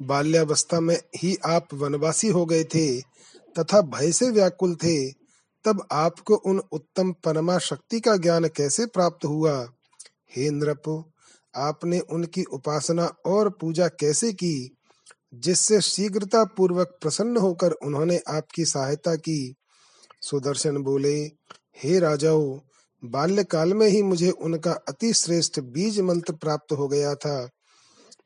[0.03, 3.01] बाल्यावस्था में ही आप वनवासी हो गए थे,
[3.59, 5.22] तथा भय से व्याकुल थे।
[5.65, 9.73] तब आपको उन उत्तम परमा शक्ति का ज्ञान कैसे प्राप्त हुआ?
[10.37, 11.13] हे नृप,
[11.57, 14.77] आपने उनकी उपासना और पूजा कैसे की,
[15.35, 19.55] जिससे शीघ्रता पूर्वक प्रसन्न होकर उन्होंने आपकी सहायता की?
[20.23, 21.23] सुदर्शन बोले,
[21.77, 22.61] हे राजाओ,
[23.05, 27.51] बाल्यकाल में ही मुझे उनका अति श्रेष्ठ बीज मंत्र प्राप्त हो गया था।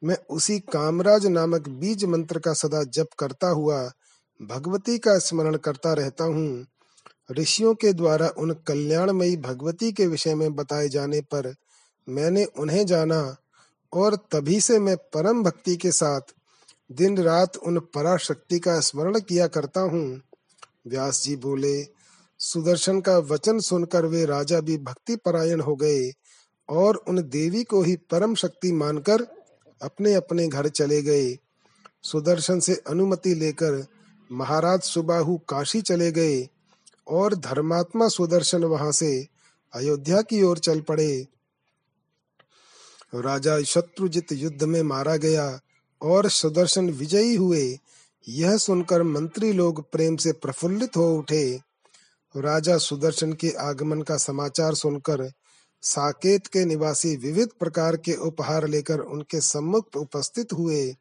[0.04, 3.90] मैं उसी कामराज नामक बीज मंत्र का सदा जप करता हुआ,
[4.42, 6.66] भगवती का स्मरण करता रहता हूँ।
[7.30, 11.54] ऋषियों के द्वारा उन कल्याणमयी भगवती के विषय में बताए जाने पर
[12.08, 13.36] मैंने उन्हें जाना
[13.92, 16.20] और तभी से मैं परम भक्ति के साथ
[16.92, 20.22] दिन रात उन पराशक्ति का स्मरण किया करता हूँ।
[20.86, 21.86] व्यास जी बोले,
[22.38, 26.12] सुदर्शन का वचन सुनकर वे राजा भी भक्ति परायण हो गए
[26.68, 29.22] और उन देवी को ही परम शक्ति मानकर
[29.82, 31.38] अपने अपने घर चले गए।
[32.02, 33.86] सुदर्शन से अनुमति लेकर
[34.32, 36.48] महाराज सुबाहु काशी चले गए।
[37.08, 39.26] और धर्मात्मा सुदर्शन वहाँ से
[39.74, 41.26] अयोध्या की ओर चल पड़े।
[43.14, 45.60] राजा शत्रुजित युद्ध में मारा गया
[46.02, 47.78] और सुदर्शन विजयी हुए।
[48.28, 51.60] यह सुनकर मंत्री लोग प्रेम से प्रफुल्लित हो उठे।
[52.36, 55.30] राजा सुदर्शन के आगमन का समाचार सुनकर
[55.82, 60.96] साकेत के निवासी विविध प्रकार के उपहार लेकर उनके सम्मुख उपस्थित हुए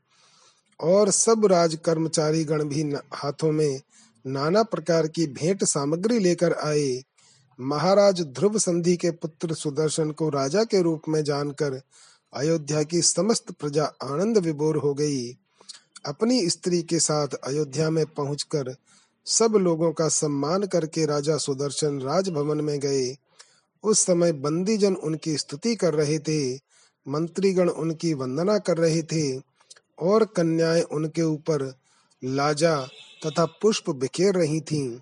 [0.79, 3.81] और सब राज कर्मचारी गण भी हाथों में
[4.27, 7.03] नाना प्रकार की भेंट सामग्री लेकर आए।
[7.59, 11.81] महाराज ध्रुव संधि के पुत्र सुदर्शन को राजा के रूप में जानकर
[12.33, 15.31] अयोध्या की समस्त प्रजा आनंद विभोर हो गई।
[16.05, 18.75] अपनी स्त्री के साथ अयोध्या में पहुंचकर
[19.25, 23.17] सब लोगों का सम्मान करके राजा सुदर्शन राजभवन में गए।
[23.83, 26.55] उस समय बंदीजन उनकी स्तुति कर रहे थे,
[27.07, 29.41] मंत्रीगण उनकी वंदना कर रहे थे
[29.99, 31.73] और कन्याएँ उनके ऊपर
[32.23, 32.87] लाजा
[33.25, 34.99] तथा पुष्प बिखेर रही थीं।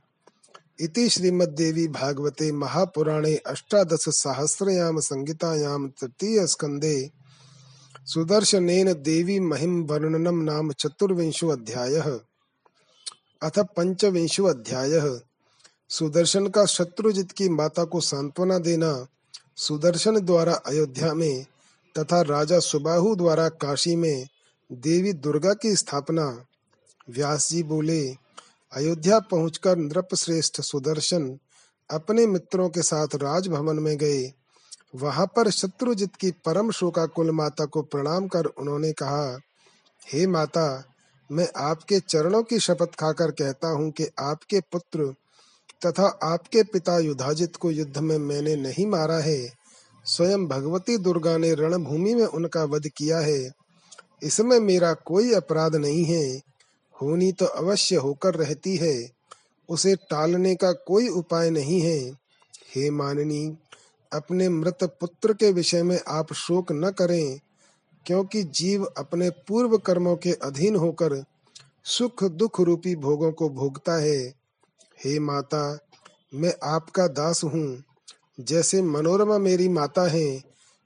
[0.80, 7.12] इति श्रीमद्देवी भागवते महापुराणे अष्टादश सहस्रयाम संहितायाम तृतीय स्कंदे
[8.06, 12.20] सुदर्शनेन देवी महिम वर्णनम नाम चतुर्विंशो अध्यायः।
[13.42, 15.20] अथ पंचविंशो अध्यायः।
[15.90, 19.08] सुदर्शन का शत्रुजित की माता को सांत्वना देना
[19.58, 21.46] सुदर्शन द्वारा अयोध्या में
[21.98, 24.28] तथा राजा सुबाहु द्वारा काशी में
[24.72, 26.46] देवी दुर्गा की स्थापना
[27.10, 28.10] व्यास जी बोले,
[28.74, 31.38] अयोध्या पहुंचकर नृप श्रेष्ठ सुदर्शन
[31.92, 34.34] अपने मित्रों के साथ राजभवन में गए।
[34.96, 39.40] वहाँ पर शत्रुजित की परम शोकाकुल माता को प्रणाम कर उन्होंने कहा,
[40.14, 40.84] हे माता,
[41.32, 45.16] मैं आपके चरणों की शपथ खाकर कहता हूँ कि आपके पुत्र
[45.86, 49.50] तथा आपके पिता युधाजित को युद्ध में मैंने नहीं मारा है।
[50.06, 53.52] स्वयं भगवती दुर्गा ने रणभूमि में उनका वध किया है।
[54.24, 56.53] इसमें मेरा कोई अपराध नहीं है।
[57.04, 59.10] होनी तो अवश्य होकर रहती है।
[59.70, 62.00] उसे टालने का कोई उपाय नहीं है।
[62.76, 63.58] हे माननी,
[64.12, 67.40] अपने मृत पुत्र के विषय में आप शोक न करें,
[68.06, 71.24] क्योंकि जीव अपने पूर्व कर्मों के अधीन होकर
[71.86, 74.20] सुख दुख रूपी भोगों को भोगता है।
[75.06, 75.80] हे माता,
[76.34, 77.84] मैं आपका दास हूँ।
[78.40, 80.42] जैसे मनोरमा मेरी माता है,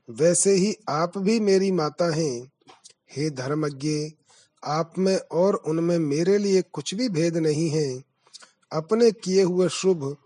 [0.09, 2.51] वैसे ही आप भी मेरी माता हैं।
[3.11, 3.89] हे धर्मज्ञ
[4.63, 8.03] आप में और उनमें मेरे लिए कुछ भी भेद नहीं है।
[8.71, 10.17] अपने किए हुए शुभ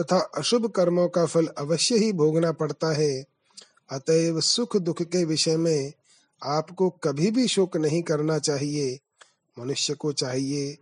[0.00, 3.24] तथा अशुभ कर्मों का फल अवश्य ही भोगना पड़ता है।
[3.90, 5.92] अतएव सुख दुख के विषय में
[6.44, 8.98] आपको कभी भी शोक नहीं करना चाहिए।
[9.58, 10.78] मनुष्य को चाहिए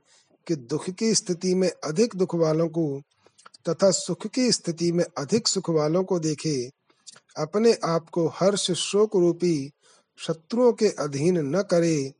[0.46, 3.02] कि दुख की स्थिति में अधिक दुख वालों को
[3.68, 6.70] तथा सुख की स्थिति में अधिक सुख वालों को देखे।
[7.36, 9.70] अपने आप को हर्ष शोक रूपी
[10.16, 12.12] शत्रुओं के अधीन न करे।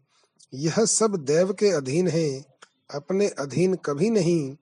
[0.54, 2.44] यह सब देव के अधीन है,
[2.94, 4.56] अपने अधीन कभी नहीं।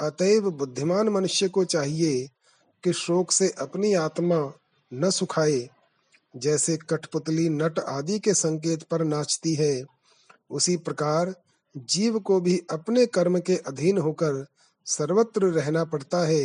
[0.00, 2.28] अतएव बुद्धिमान मनुष्य को चाहिए
[2.84, 4.52] कि शोक से अपनी आत्मा
[4.94, 5.68] न सुखाए,
[6.36, 9.84] जैसे कठपुतली नट आदि के संकेत पर नाचती है।
[10.50, 11.34] उसी प्रकार
[11.76, 14.46] जीव को भी अपने कर्म के अधीन होकर
[14.86, 16.42] सर्वत्र रहना पड़ता है।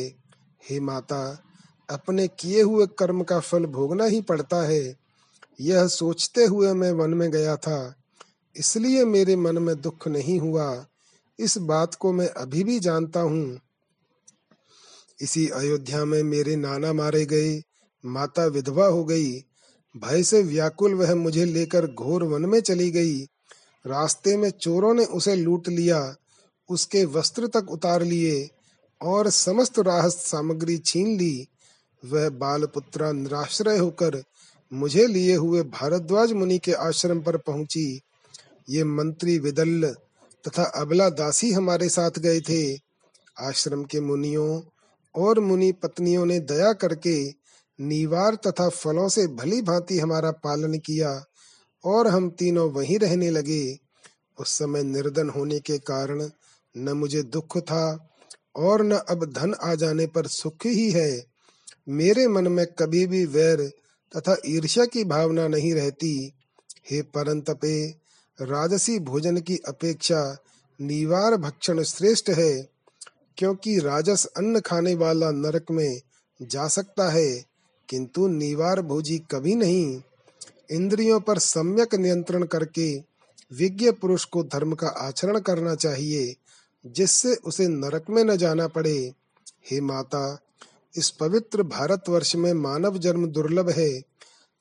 [0.69, 1.43] हे माता,
[1.89, 4.95] अपने किए हुए कर्म का फल भोगना ही पड़ता है।
[5.62, 8.03] यह सोचते हुए मैं वन में गया था
[8.56, 10.86] इसलिए मेरे मन में दुख नहीं हुआ।
[11.39, 13.60] इस बात को मैं अभी भी जानता हूँ।
[15.22, 17.63] इसी अयोध्या में मेरे नाना मारे गए,
[18.06, 19.32] माता विधवा हो गई।
[19.98, 23.22] भय से व्याकुल वह मुझे लेकर घोर वन में चली गई।
[23.86, 26.16] रास्ते में चोरों ने उसे लूट लिया,
[26.70, 28.50] उसके वस्त्र तक उतार लिए
[29.02, 31.48] और समस्त राहत सामग्री छीन ली।
[32.06, 34.24] वह बाल पुत्रा निराश्रय होकर
[34.74, 38.02] मुझे लिए हुए भारद्वाज मुनि के आश्रम पर पहुँची।
[38.69, 39.95] ये मंत्री विदल
[40.47, 42.73] तथा अबला दासी हमारे साथ गए थे।
[43.39, 44.62] आश्रम के मुनियों
[45.15, 47.30] और मुनि पत्नियों ने दया करके
[47.80, 51.23] नीवार तथा फलों से भली भांति हमारा पालन किया
[51.86, 53.78] और हम तीनों वहीं रहने लगे।
[54.39, 56.30] उस समय निर्धन होने के कारण
[56.78, 58.10] न मुझे दुख था
[58.56, 61.26] और न अब धन आ जाने पर सुख ही है।
[61.89, 63.71] मेरे मन में कभी भी वैर
[64.17, 66.34] तथा ईर्ष्या की भावना नहीं रहती।
[66.91, 68.03] हे परंतपे
[68.41, 70.38] राजसी भोजन की अपेक्षा
[70.82, 72.69] निवार भक्षण श्रेष्ठ है,
[73.38, 76.02] क्योंकि राजस अन्न खाने वाला नरक में
[76.41, 77.46] जा सकता है,
[77.89, 80.02] किंतु निवार भोजी कभी नहीं।
[80.72, 83.04] इंद्रियों पर सम्यक नियंत्रण करके
[83.54, 86.36] विज्ञ पुरुष को धर्म का आचरण करना चाहिए,
[86.86, 89.13] जिससे उसे नरक में न जाना पड़े।
[89.72, 90.39] हे माता,
[90.98, 94.02] इस पवित्र भारतवर्ष में मानव जन्म दुर्लभ है।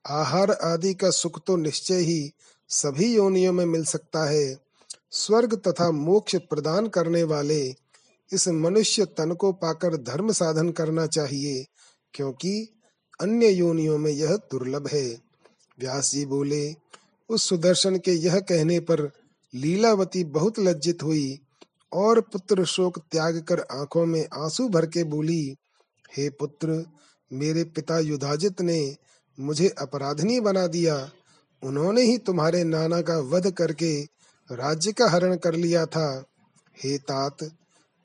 [0.07, 2.33] आहार आदि का सुख तो निश्चय ही
[2.73, 4.57] सभी योनियों में मिल सकता है।
[5.11, 7.63] स्वर्ग तथा मोक्ष प्रदान करने वाले
[8.31, 11.67] इस मनुष्य तन को पाकर धर्म साधन करना चाहिए,
[12.15, 12.69] क्योंकि
[13.21, 15.07] अन्य योनियों में यह दुर्लभ है।
[15.79, 16.75] व्यास जी बोले,
[17.31, 19.11] उस सुदर्शन के यह कहने पर
[19.55, 21.39] लीलावती बहुत लज्जित हुई
[21.93, 25.57] और पुत्र शोक त्याग कर आँखों में आँसू भर के बोली,
[26.17, 26.85] हे पुत्र,
[27.31, 28.97] मेरे पिता युधाजित ने
[29.39, 30.97] मुझे अपराधनी बना दिया।
[31.65, 34.03] उन्होंने ही तुम्हारे नाना का वध करके
[34.53, 36.25] राज्य का हरण कर लिया था।
[36.85, 37.37] हे तात,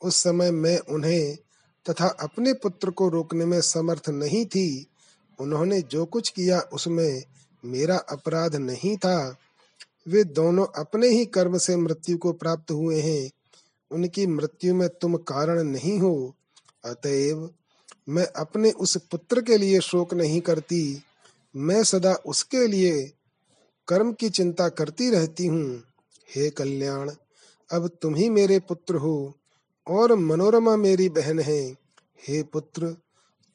[0.01, 1.37] उस समय मैं उन्हें
[1.89, 4.87] तथा अपने पुत्र को रोकने में समर्थ नहीं थी।
[5.39, 7.23] उन्होंने जो कुछ किया उसमें
[7.65, 9.37] मेरा अपराध नहीं था।
[10.07, 13.31] वे दोनों अपने ही कर्म से मृत्यु को प्राप्त हुए हैं।
[13.91, 16.35] उनकी मृत्यु में तुम कारण नहीं हो।
[16.85, 17.49] अतएव
[18.09, 21.03] मैं अपने उस पुत्र के लिए शोक नहीं करती।
[21.55, 23.13] मैं सदा उसके लिए
[23.87, 25.83] कर्म की चिंता करती रहती हूँ।
[26.35, 27.11] हे कल्याण,
[27.71, 29.33] अब तुम ही मेरे पुत्र हो
[29.87, 31.61] और मनोरमा मेरी बहन है।
[32.27, 32.95] हे पुत्र,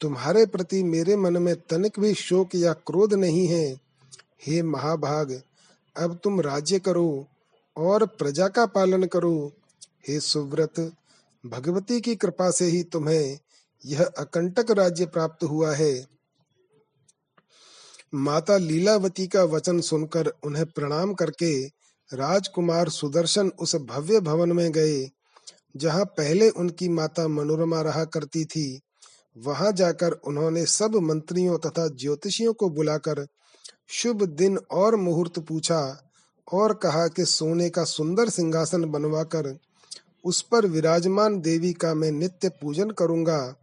[0.00, 3.80] तुम्हारे प्रति मेरे मन में तनिक भी शोक या क्रोध नहीं है।
[4.46, 5.42] हे महाभाग,
[5.96, 7.26] अब तुम राज्य करो
[7.76, 9.52] और प्रजा का पालन करो।
[10.08, 10.92] हे सुव्रत,
[11.46, 13.38] भगवती की कृपा से ही तुम्हें
[13.86, 16.06] यह अकंटक राज्य प्राप्त हुआ है।
[18.12, 21.52] माता लीलावती का वचन सुनकर उन्हें प्रणाम करके
[22.10, 25.08] राजकुमार सुदर्शन उस भव्य भवन में गए,
[25.76, 28.80] जहाँ पहले उनकी माता मनोरमा रहा करती थी।
[29.36, 33.26] वहाँ जाकर उन्होंने सब मंत्रियों तथा ज्योतिषियों को बुलाकर
[33.90, 35.80] शुभ दिन और मुहूर्त पूछा
[36.48, 39.56] और कहा कि सोने का सुंदर सिंहासन बनवाकर
[40.24, 43.54] उस पर विराजमान देवी का मैं नित्य पूजन करूँगा।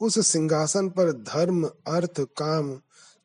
[0.00, 2.70] उस सिंहासन पर धर्म, अर्थ, काम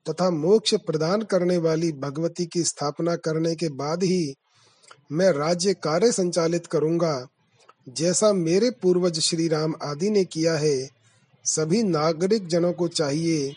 [0.10, 4.34] तथा मोक्ष प्रदान करने वाली भगवती की स्थापना करने के बाद ही
[5.12, 7.28] मैं राज्य कार्य संचालित करूँगा।
[7.88, 10.90] जैसा मेरे पूर्वज श्री राम आदि ने किया है,
[11.46, 13.54] सभी नागरिक जनों को चाहिए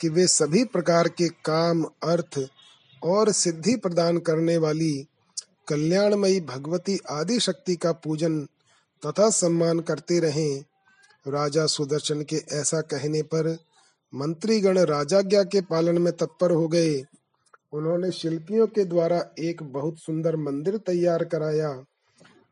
[0.00, 2.46] कि वे सभी प्रकार के काम, अर्थ
[3.02, 5.06] और सिद्धि प्रदान करने वाली
[5.68, 8.40] कल्याणमयी भगवती आदि शक्ति का पूजन
[9.02, 10.64] तथा सम्मान करते रहें।
[11.26, 13.56] राजा सुदर्शन के ऐसा कहने पर
[14.14, 17.02] मंत्रीगण राजाज्ञा के पालन में तत्पर हो गए।
[17.72, 21.84] उन्होंने शिल्पियों के द्वारा एक बहुत सुंदर मंदिर तैयार कराया।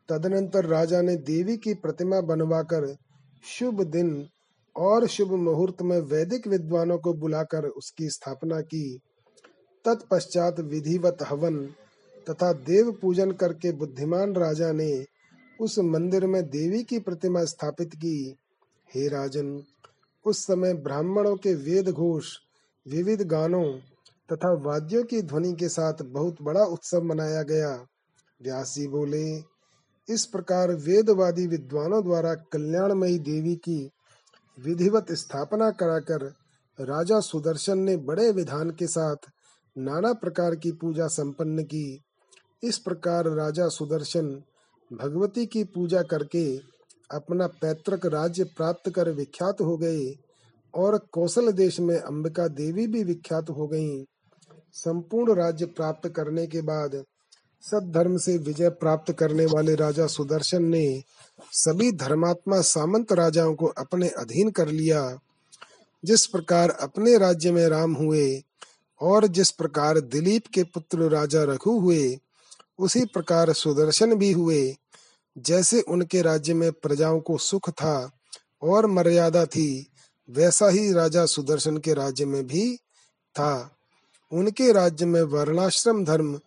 [0.09, 2.97] तदनंतर राजा ने देवी की प्रतिमा बनवाकर
[3.45, 4.29] शुभ दिन
[4.77, 8.99] और शुभ मुहूर्त में वैदिक विद्वानों को बुलाकर उसकी स्थापना की।
[9.85, 11.67] तत्पश्चात विधिवत हवन
[12.31, 15.05] तथा देव पूजन करके बुद्धिमान राजा ने
[15.61, 18.37] उस मंदिर में देवी की प्रतिमा स्थापित की।
[18.95, 19.63] हे राजन
[20.27, 22.39] उस समय ब्राह्मणों के वेद घोष,
[22.89, 23.73] विविध गानों
[24.33, 27.87] तथा वाद्यों की ध्वनि के साथ बहुत बड़ा उत्सव मनाया गया।
[28.43, 29.39] व्यास बोले,
[30.09, 33.91] इस प्रकार वेदवादी विद्वानों द्वारा कल्याणमयी देवी की
[34.59, 36.25] विधिवत स्थापना कराकर
[36.81, 39.17] राजा सुदर्शन ने बड़े विधान के साथ
[39.79, 42.05] नाना प्रकार की पूजा संपन्न की।
[42.65, 44.43] इस प्रकार राजा सुदर्शन
[44.93, 46.74] भगवती की पूजा करके
[47.11, 50.15] अपना पैतृक राज्य प्राप्त कर विख्यात हो गए
[50.75, 54.05] और कौशल देश में अंबिका देवी भी विख्यात हो गईं।
[54.73, 57.05] संपूर्ण राज्य प्राप्त करने के बाद
[57.63, 61.03] सद्धर्म से विजय प्राप्त करने वाले राजा सुदर्शन ने
[61.53, 65.19] सभी धर्मात्मा सामंत राजाओं को अपने अधीन कर लिया
[66.05, 68.43] जिस प्रकार अपने राज्य में राम हुए
[69.01, 72.19] और जिस प्रकार दिलीप के पुत्र राजा रघु हुए,
[72.79, 74.77] उसी प्रकार सुदर्शन भी हुए
[75.39, 78.11] जैसे उनके राज्य में प्रजाओं को सुख था
[78.63, 79.93] और मर्यादा थी,
[80.31, 82.77] वैसा ही राजा सुदर्शन के राज्य में भी
[83.35, 83.77] था।
[84.33, 86.41] उनके राज्य में वर्णाश्रम धर्म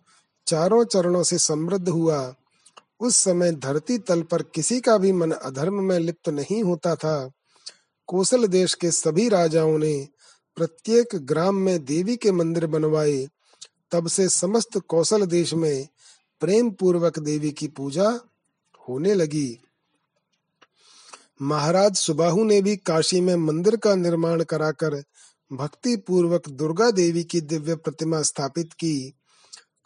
[0.46, 2.34] चारों चरणों से समृद्ध हुआ।
[3.00, 7.30] उस समय धरती तल पर किसी का भी मन अधर्म में लिप्त नहीं होता था।
[8.06, 10.08] कौशल देश के सभी राजाओं ने
[10.56, 13.28] प्रत्येक ग्राम में देवी के मंदिर बनवाए।
[13.90, 15.88] तब से समस्त कौशल देश में
[16.40, 18.20] प्रेम पूर्वक देवी की पूजा
[18.88, 19.58] होने लगी।
[21.42, 25.02] महाराज सुबाहु ने भी काशी में मंदिर का निर्माण कराकर
[25.50, 29.14] भक्ति पूर्वक दुर्गा देवी की दिव्य प्रतिमा स्थापित की।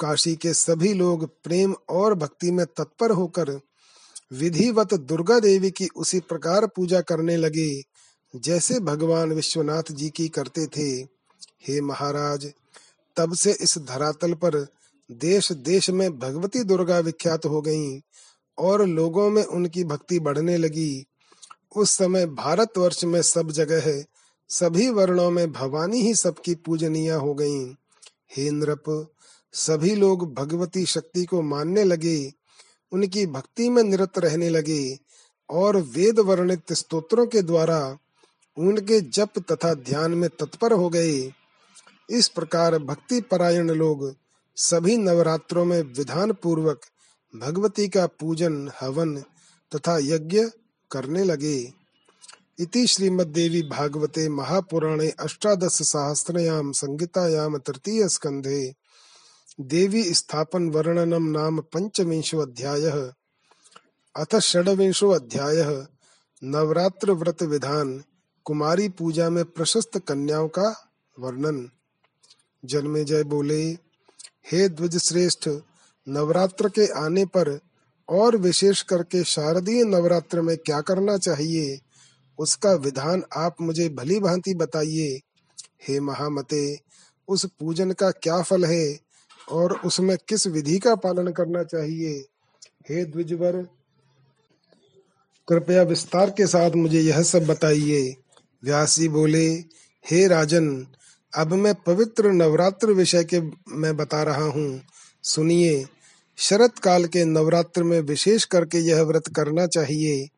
[0.01, 3.61] काशी के सभी लोग प्रेम और भक्ति में तत्पर होकर
[4.33, 7.83] विधिवत दुर्गा देवी की उसी प्रकार पूजा करने लगे,
[8.35, 10.88] जैसे भगवान विश्वनाथ जी की करते थे।
[11.69, 12.53] हे महाराज,
[13.17, 14.67] तब से इस धरातल पर
[15.11, 18.01] देश देश में भगवती दुर्गा विख्यात हो गईं।
[18.59, 21.07] और लोगों में उनकी भक्ति बढ़ने लगी।
[21.77, 24.07] उस समय भारतवर्ष में सब जगह है।
[24.49, 27.75] सभी वर्णों में भवानी ही सबकी पूजनीय हो गईं।
[28.37, 29.12] हे नृप,
[29.53, 32.33] सभी लोग भगवती शक्ति को मानने लगे।
[32.93, 34.99] उनकी भक्ति में निरत रहने लगे
[35.51, 37.99] और वेद वर्णित स्तोत्रों के द्वारा
[38.59, 41.33] उनके जप तथा ध्यान में तत्पर हो गए।
[42.11, 44.15] इस प्रकार भक्ति परायण लोग
[44.57, 46.81] सभी नवरात्रों में विधान पूर्वक
[47.37, 49.21] भगवती का पूजन, हवन
[49.75, 50.40] तथा यज्ञ
[50.90, 51.73] करने लगे।
[52.59, 58.75] इति श्रीमद्देवी भागवते महापुराणे अष्टादश सहस्रयाम संगीतायाम तृतीय स्कंधे
[59.61, 63.12] देवी स्थापन वर्णनम नाम पंचविंशो अध्याय।
[64.16, 65.87] अथ षडविंशो अध्याय।
[66.45, 68.05] नवरात्र व्रत विधान।
[68.45, 71.71] कुमारी पूजा में प्रशस्त कन्याओं का वर्णन।
[72.64, 73.71] जन्मे जय बोले।
[74.53, 75.49] हे द्विज श्रेष्ठ
[76.09, 77.59] नवरात्र के आने पर
[78.09, 81.79] और विशेष करके शारदीय नवरात्र में क्या करना चाहिए,
[82.38, 85.21] उसका विधान आप मुझे भली भांति बताइए।
[85.88, 86.79] हे महामते,
[87.29, 88.99] उस पूजन का क्या फल है
[89.51, 92.25] और उसमें किस विधि का पालन करना चाहिए?
[92.88, 93.69] हे द्विजवर,
[95.49, 98.17] कृपया विस्तार के साथ मुझे यह सब बताइए।
[98.65, 99.49] व्यास बोले,
[100.05, 100.87] हे राजन,
[101.33, 103.41] अब मैं पवित्र नवरात्र विषय के
[103.77, 104.83] मैं बता रहा हूँ।
[105.23, 105.87] सुनिए
[106.38, 110.29] शरत काल के नवरात्र में विशेष करके यह व्रत करना चाहिए।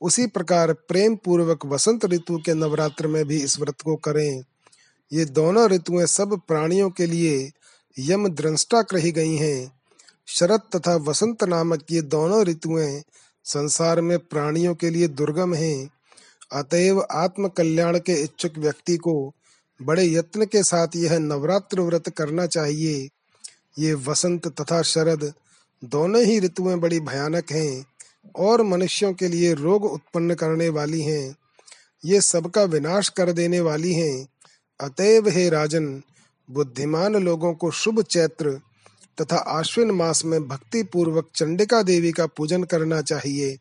[0.00, 4.44] उसी प्रकार प्रेम पूर्वक वसंत ऋतु के नवरात्र में भी इस व्रत को करें।
[5.12, 7.50] ये दोनों ऋतुएँ सब प्राणियों के लिए
[7.98, 9.72] यम दृष्टा कही गई हैं।
[10.26, 13.02] शरत तथा वसंत नामक ये दोनों ऋतुएँ
[13.44, 15.90] संसार में प्राणियों के लिए दुर्गम हैं।
[16.52, 19.32] अतएव आत्म कल्याण के इच्छुक व्यक्ति को
[19.82, 23.08] बड़े यत्न के साथ यह नवरात्र व्रत करना चाहिए।
[23.78, 25.32] ये वसंत तथा शरद
[25.84, 27.86] दोनों ही ऋतुएँ बड़ी भयानक हैं
[28.36, 31.36] और मनुष्यों के लिए रोग उत्पन्न करने वाली हैं।
[32.04, 34.28] ये सबका विनाश कर देने वाली हैं।
[34.80, 36.02] अतएव हे राजन,
[36.50, 38.60] बुद्धिमान लोगों को शुभ चैत्र
[39.20, 43.58] तथा आश्विन मास में भक्ति पूर्वक चंडिका देवी का पूजन करना चाहिए।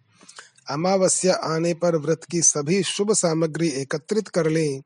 [0.70, 4.82] अमावस्या आने पर व्रत की सभी शुभ सामग्री एकत्रित कर लें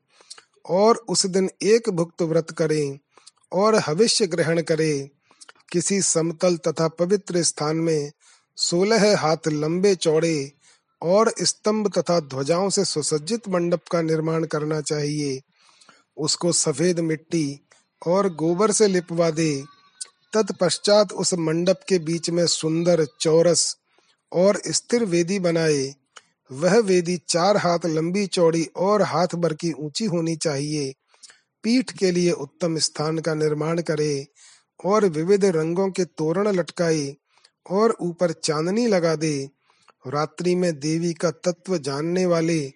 [0.66, 2.98] और उस दिन एक भुक्त व्रत करें
[3.52, 5.10] और हविष्य ग्रहण करे।
[5.72, 8.12] किसी समतल तथा पवित्र स्थान में
[8.56, 10.52] सोलह हाथ लंबे चौड़े
[11.02, 15.40] और स्तंभ तथा ध्वजाओं से सुसज्जित मंडप का निर्माण करना चाहिए।
[16.16, 17.60] उसको सफ़ेद मिट्टी
[18.06, 19.64] और गोबर से लिपवा दे।
[20.32, 23.76] तत्पश्चात उस मंडप के बीच में सुंदर चौरस
[24.32, 25.94] और स्थिर वेदी बनाए।
[26.52, 30.92] वह वेदी चार हाथ लंबी चौड़ी और हाथ भर की ऊँची होनी चाहिए।
[31.62, 34.26] पीठ के लिए उत्तम स्थान का निर्माण करे।
[34.84, 37.14] और विविध रंगों के तोरण लटकाए
[37.70, 39.48] और ऊपर चांदनी लगा दे।
[40.06, 42.72] रात्रि में देवी का तत्व जानने वाले,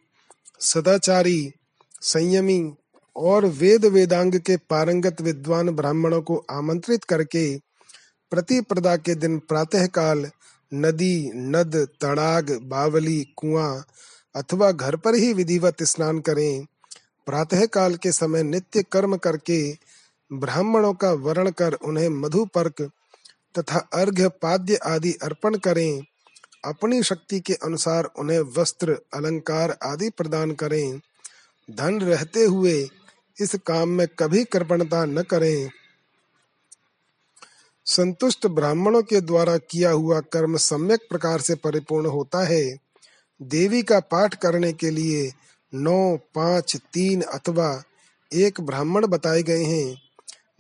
[0.61, 1.53] सदाचारी,
[2.01, 2.72] संयमी
[3.16, 7.59] और वेद वेदांग के पारंगत विद्वान ब्राह्मणों को आमंत्रित करके
[8.32, 10.30] प्रतिप्रदा के दिन प्रातः काल
[10.74, 13.84] नदी, नद, तड़ाग, बावली, कुआँ
[14.34, 16.66] अथवा घर पर ही विधिवत स्नान करें।
[17.26, 19.72] प्रातः काल के समय नित्य कर्म करके
[20.33, 22.91] ब्राह्मणों का वर्ण कर उन्हें मधुपर्क
[23.59, 26.03] तथा अर्घ्य पाद्य आदि अर्पण करें।
[26.64, 31.01] अपनी शक्ति के अनुसार उन्हें वस्त्र, अलंकार आदि प्रदान करें।
[31.70, 32.89] धन रहते हुए
[33.41, 35.70] इस काम में कभी कृपणता न करें।
[37.87, 42.76] संतुष्ट ब्राह्मणों के द्वारा किया हुआ कर्म सम्यक प्रकार से परिपूर्ण होता है।
[43.43, 45.33] देवी का पाठ करने के लिए
[45.74, 47.83] नौ, पाँच, तीन अथवा
[48.35, 50.09] एक ब्राह्मण बताए गए हैं।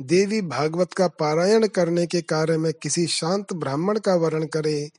[0.02, 4.90] देवी भागवत का पारायण करने के कार्य में किसी शांत ब्राह्मण का वर्ण करे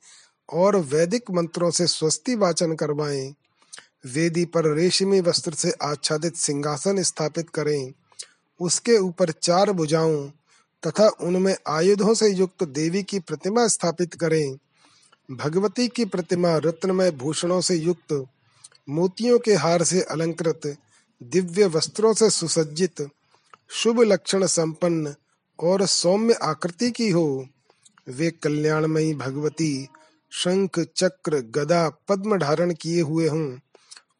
[0.53, 3.33] और वैदिक मंत्रों से स्वस्ति वाचन करवाएँ।
[4.05, 7.93] वेदी पर रेशमी वस्त्र से आच्छादित सिंहासन स्थापित करें।
[8.59, 10.27] उसके ऊपर चार भुजाओं
[10.87, 14.57] तथा उनमें आयुधों से युक्त देवी की प्रतिमा स्थापित करें।
[15.31, 18.25] भगवती की प्रतिमा रत्नमय भूषणों से युक्त,
[18.89, 20.77] मोतियों के हार से अलंकृत,
[21.23, 23.09] दिव्य वस्त्रों से सुसज्जित
[23.71, 25.13] शुभ लक्षण संपन्न
[25.59, 27.45] और सौम्य आकृति की हो।
[28.09, 29.87] वे कल्याणमयी भगवती
[30.31, 33.57] शंख, चक्र, गदा, पद्म धारण किए हुए हों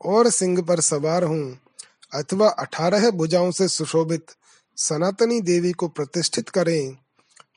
[0.05, 1.59] और सिंह पर सवार हूँ
[2.13, 4.25] अथवा अठारह भुजाओं से सुशोभित
[4.77, 6.97] सनातनी देवी को प्रतिष्ठित करें।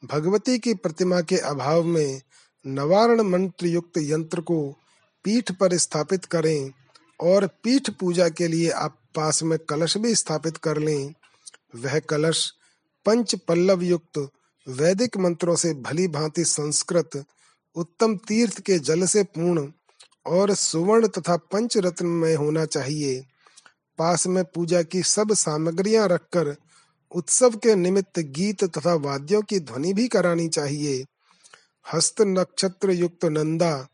[0.04, 2.20] भगवती की प्रतिमा के अभाव में
[2.66, 4.62] नवारण मंत्र युक्त यंत्र को
[5.24, 6.70] पीठ पर स्थापित करें
[7.20, 11.14] और पीठ पूजा के लिए आप पास में कलश भी स्थापित कर लें।
[11.74, 12.52] वह कलश
[13.06, 14.28] पंच पल्लव युक्त
[14.68, 17.24] वैदिक मंत्रों से भली भांति संस्कृत,
[17.76, 19.72] उत्तम तीर्थ के जल से पूर्ण
[20.26, 23.24] और सुवर्ण तथा पंच रत्न में होना चाहिए।
[23.98, 26.56] पास में पूजा की सब सामग्रियाँ रखकर
[27.12, 31.04] उत्सव के निमित्त गीत तथा वाद्यों की ध्वनि भी करानी चाहिए।
[31.92, 33.88] हस्त नक्षत्र युक्त नंदा,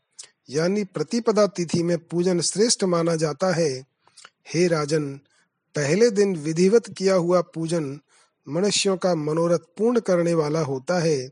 [0.49, 3.85] यानी प्रतिपदा तिथि में पूजन श्रेष्ठ माना जाता है।
[4.53, 5.19] हे राजन
[5.75, 7.99] पहले दिन विधिवत किया हुआ पूजन
[8.49, 11.29] मनुष्यों का मनोरथ पूर्ण करने वाला होता है।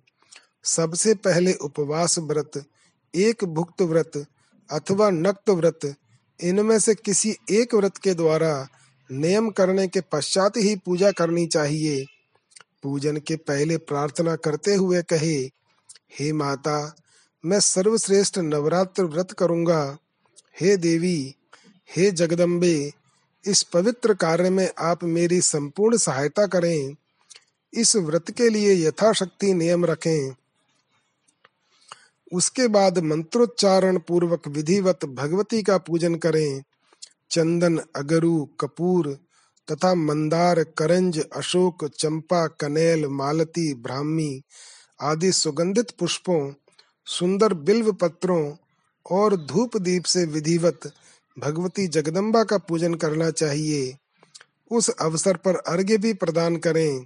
[0.64, 2.66] सबसे पहले उपवास व्रत,
[3.16, 4.26] एक भुक्त व्रत
[4.72, 5.96] अथवा नक्त व्रत,
[6.44, 8.68] इनमें से किसी एक व्रत के द्वारा
[9.12, 12.06] नियम करने के पश्चात ही पूजा करनी चाहिए।
[12.84, 15.38] पूजन के पहले प्रार्थना करते हुए कहे,
[16.20, 16.96] हे माता,
[17.46, 19.98] मैं सर्वश्रेष्ठ नवरात्र व्रत करूँगा।
[20.62, 21.36] हे देवी,
[21.98, 22.92] हे जगदम्बे
[23.48, 26.96] इस पवित्र कार्य में आप मेरी संपूर्ण सहायता करें।
[27.74, 30.36] इस व्रत के लिए यथाशक्ति नियम रखें।
[32.34, 36.64] उसके बाद मंत्रोच्चारण पूर्वक विधिवत भगवती का पूजन करें।
[37.32, 39.20] चंदन, अगरु, कपूर
[39.72, 44.42] तथा मंदार, करंज, अशोक, चंपा, कनेल, मालती, ब्राह्मी
[45.02, 46.54] आदि सुगंधित पुष्पों,
[47.06, 48.56] सुंदर बिल्व पत्रों
[49.12, 50.92] और धूप दीप से विधिवत
[51.40, 53.98] भगवती जगदम्बा का पूजन करना चाहिए।
[54.72, 57.06] उस अवसर पर अर्घ्य भी प्रदान करें।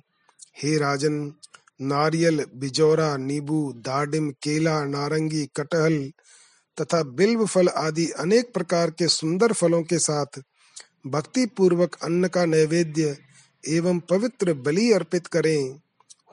[0.63, 1.33] हे राजन,
[1.81, 6.11] नारियल, बिजौरा, नींबू, दाडिम, केला, नारंगी, कटहल
[6.81, 10.41] तथा बिल्व फल आदि अनेक प्रकार के सुंदर फलों के साथ
[11.07, 13.17] भक्ति पूर्वक अन्न का नैवेद्य
[13.67, 15.79] एवं पवित्र बलि अर्पित करें।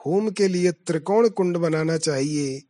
[0.07, 2.63] होम के लिए त्रिकोण कुंड बनाना चाहिए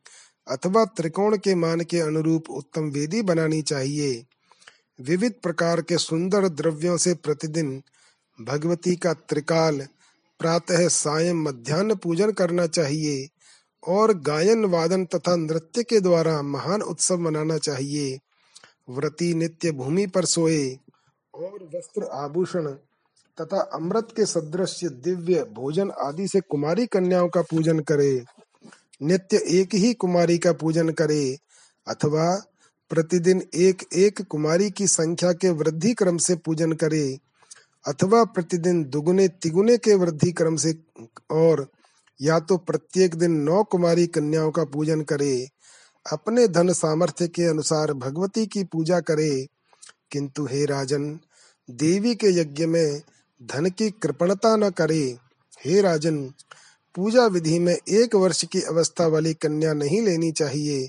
[0.49, 4.27] अथवा त्रिकोण के मान के अनुरूप उत्तम वेदी बनानी चाहिए।
[5.01, 7.83] विविध प्रकार के सुंदर द्रव्यों से प्रतिदिन
[8.41, 9.87] भगवती का त्रिकाल,
[10.41, 13.29] प्रातः, सायं, मध्यान्ह पूजन करना चाहिए
[13.89, 18.19] और गायन, वादन तथा नृत्य के द्वारा महान उत्सव मनाना चाहिए।
[18.91, 20.79] व्रती नित्य भूमि पर सोए
[21.35, 22.67] और वस्त्र आभूषण
[23.39, 28.25] तथा अमृत के सदृश दिव्य भोजन आदि से कुमारी कन्याओं का पूजन करे।
[29.03, 31.39] नित्य एक ही कुमारी का पूजन करे
[31.89, 32.43] अथवा
[32.91, 37.19] प्रतिदिन एक एक कुमारी की संख्या के वृद्धि क्रम से पूजन करे,
[37.87, 40.75] अथवा प्रतिदिन दुगुने तिगुने के वृद्धि क्रम से,
[41.31, 41.71] और
[42.23, 45.49] या तो प्रत्येक दिन नौ कुमारी कन्याओं का पूजन करे,
[46.13, 49.47] अपने धन सामर्थ्य के अनुसार भगवती की पूजा करे।
[50.11, 51.21] किंतु हे राजन,
[51.71, 53.03] देवी के यज्ञ में
[53.43, 55.17] धन की कृपणता न करे।
[55.65, 56.25] हे राजन,
[56.95, 60.89] पूजा विधि में एक वर्ष की अवस्था वाली कन्या नहीं लेनी चाहिए।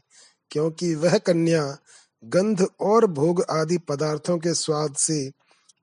[0.52, 1.78] क्योंकि वह कन्या
[2.26, 5.32] गंध और भोग आदि पदार्थों के स्वाद से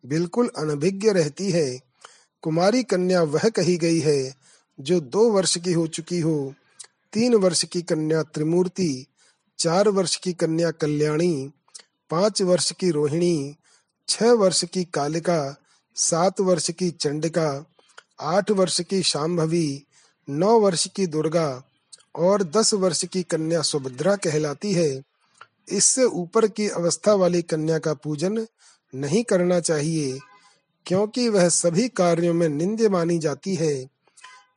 [0.06, 1.80] बिल्कुल अनभिज्ञ रहती है।
[2.42, 4.34] कुमारी कन्या वह कही गई है,
[4.80, 6.54] जो दो वर्ष की हो चुकी हो,
[7.12, 9.06] तीन वर्ष की कन्या त्रिमूर्ति,
[9.58, 11.50] चार वर्ष की कन्या कल्याणी,
[12.10, 13.56] पाँच वर्ष की रोहिणी,
[14.08, 15.56] छह वर्ष की कालिका,
[15.94, 17.66] सात वर्ष की चंडिका,
[18.20, 19.84] आठ वर्ष की शाम्भवी
[20.28, 21.62] नौ वर्ष की दुर्गा
[22.18, 25.02] और दस वर्ष की कन्या सुभद्रा कहलाती है।
[25.68, 28.46] इससे ऊपर की अवस्था वाली कन्या का पूजन
[28.92, 30.18] नहीं करना चाहिए,
[30.86, 33.74] क्योंकि वह सभी कार्यों में निंद्य मानी जाती है।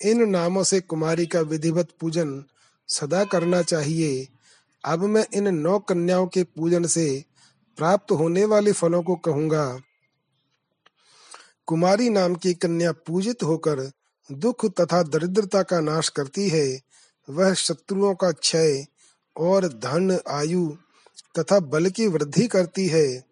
[0.02, 2.44] इन नामों से कुमारी का विधिवत पूजन
[2.90, 4.28] सदा करना चाहिए।
[4.84, 7.24] अब मैं इन नौ कन्याओं के पूजन से
[7.78, 9.66] प्राप्त होने वाले फलों को कहूँगा।
[11.68, 13.80] कुमारी नाम की कन्या पूजित होकर
[14.30, 16.66] दुख तथा दरिद्रता का नाश करती है।
[17.32, 18.86] वह शत्रुओं का क्षय
[19.38, 20.70] और धन, आयु
[21.40, 23.24] तथा बल की वृद्धि करती है।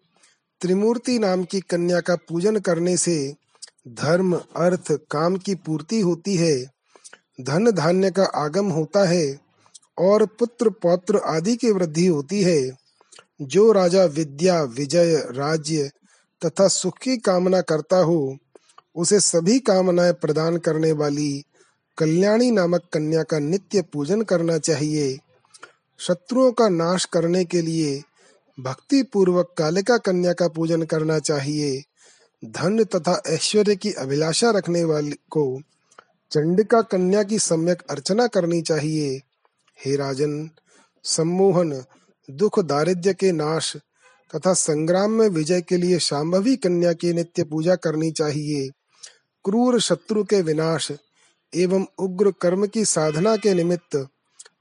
[0.60, 3.34] त्रिमूर्ति नाम की कन्या का पूजन करने से
[3.88, 6.64] धर्म, अर्थ, काम की पूर्ति होती है।
[7.40, 9.40] धन धान्य का आगम होता है
[9.98, 12.70] और पुत्र, पौत्र आदि की वृद्धि होती है।
[13.42, 15.90] जो राजा विद्या, विजय, राज्य
[16.44, 18.36] तथा सुख की कामना करता हो,
[18.96, 21.44] उसे सभी कामनाएँ प्रदान करने वाली
[22.00, 25.18] कल्याणी नामक कन्या का नित्य पूजन करना चाहिए।
[25.98, 28.02] शत्रुओं का नाश करने के लिए
[28.60, 31.84] भक्ति पूर्वक कालिका कन्या का पूजन करना चाहिए।
[32.44, 35.60] धन तथा ऐश्वर्य की अभिलाषा रखने वाले को
[36.30, 39.22] चंडिका कन्या की सम्यक अर्चना करनी चाहिए।
[39.86, 40.50] हे राजन,
[41.04, 41.84] सम्मोहन,
[42.30, 43.76] दुख दारिद्र्य के नाश
[44.36, 48.68] तथा संग्राम में विजय के लिए शाम्भवी कन्या की नित्य पूजा करनी चाहिए।
[49.44, 50.92] क्रूर शत्रु के विनाश
[51.54, 54.08] एवं उग्र कर्म की साधना के निमित्त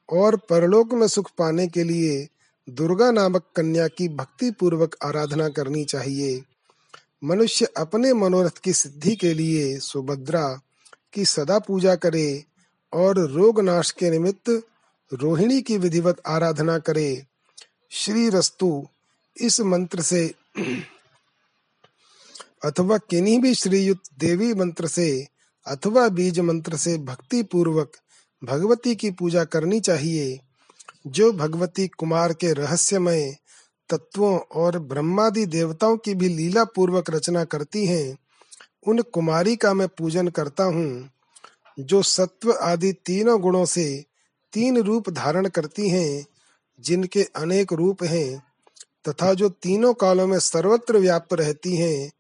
[0.10, 2.28] और परलोक में सुख पाने के लिए
[2.70, 6.44] दुर्गा नामक कन्या की भक्ति पूर्वक आराधना करनी चाहिए।
[7.24, 10.62] मनुष्य अपने मनोरथ की सिद्धि के लिए सुभद्रा
[11.14, 12.44] की सदा पूजा करे
[12.94, 14.64] और रोग नाश के निमित्त
[15.14, 17.26] रोहिणी की विधिवत आराधना करे।
[17.92, 18.88] श्री रस्तु
[19.42, 20.34] इस मंत्र से
[22.66, 25.28] अथवा किन्हीं भी श्रीयुक्त देवी मंत्र से
[25.70, 27.92] अथवा बीज मंत्र से भक्ति पूर्वक
[28.44, 30.40] भगवती की पूजा करनी चाहिए।
[31.08, 33.38] जो भगवती कुमार के रहस्यमय
[33.90, 38.18] तत्वों और ब्रह्मादि देवताओं की भी लीला पूर्वक रचना करती हैं,
[38.88, 41.10] उन कुमारी का मैं पूजन करता हूँ,
[41.80, 44.06] जो सत्व आदि तीनों गुणों से
[44.54, 46.26] तीन रूप धारण करती हैं,
[46.80, 48.44] जिनके अनेक रूप हैं,
[49.10, 52.12] तथा जो तीनों कालों में सर्वत्र व्याप्त रहती हैं,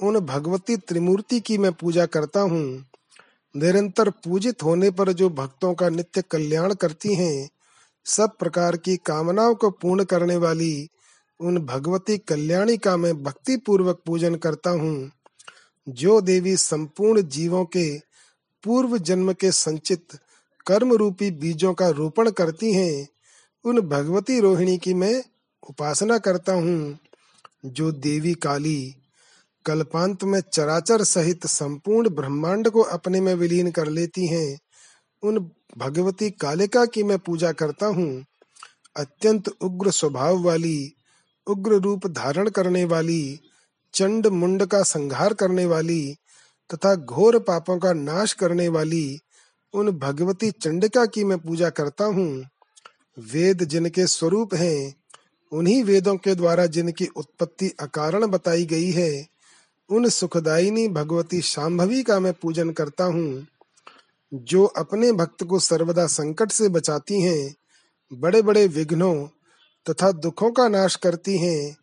[0.00, 2.84] उन भगवती त्रिमूर्ति की मैं पूजा करता हूँ।
[3.54, 7.48] निरंतर पूजित होने पर जो भक्तों का नित्य कल्याण करती हैं,
[8.06, 10.88] सब प्रकार की कामनाओं को पूर्ण करने वाली
[11.40, 15.10] उन भगवती कल्याणी का मैं भक्ति पूर्वक पूजन करता हूँ,
[15.88, 17.98] जो देवी संपूर्ण जीवों के
[18.64, 20.18] पूर्व जन्म के संचित
[20.66, 23.08] कर्म रूपी बीजों का रोपण करती हैं,
[23.64, 25.22] उन भगवती रोहिणी की मैं
[25.70, 26.98] उपासना करता हूँ,
[27.64, 28.94] जो देवी काली
[29.66, 34.58] कल्पांत में चराचर सहित संपूर्ण ब्रह्मांड को अपने में विलीन कर लेती हैं।
[35.22, 38.24] उन भगवती कालिका की मैं पूजा करता हूँ।
[38.96, 40.94] अत्यंत उग्र स्वभाव वाली,
[41.46, 43.40] उग्र रूप धारण करने वाली,
[43.94, 46.16] चंड मुंड का संहार करने वाली
[46.74, 49.20] तथा घोर पापों का नाश करने वाली
[49.74, 52.44] उन भगवती चंडिका की मैं पूजा करता हूँ।
[53.18, 54.94] वेद जिनके स्वरूप हैं,
[55.52, 59.31] उन्हीं वेदों के द्वारा जिनकी उत्पत्ति अकारण बताई गई है
[59.90, 63.46] उन सुखदायिनी भगवती शाम्भवी का मैं पूजन करता हूँ,
[64.32, 67.54] जो अपने भक्त को सर्वदा संकट से बचाती हैं
[68.12, 69.14] बड़े बड़े विघ्नों
[69.86, 71.76] तथा दुखों का नाश करती हैं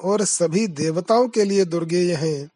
[0.00, 2.50] और सभी देवताओं के लिए दुर्गेय हैं।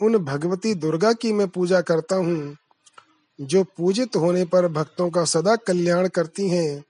[0.00, 2.56] उन भगवती दुर्गा की मैं पूजा करता हूँ,
[3.40, 6.84] जो पूजित होने पर भक्तों का सदा कल्याण करती हैं।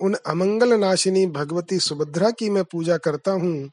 [0.00, 3.70] उन अमंगल नाशिनी भगवती सुभद्रा की मैं पूजा करता हूँ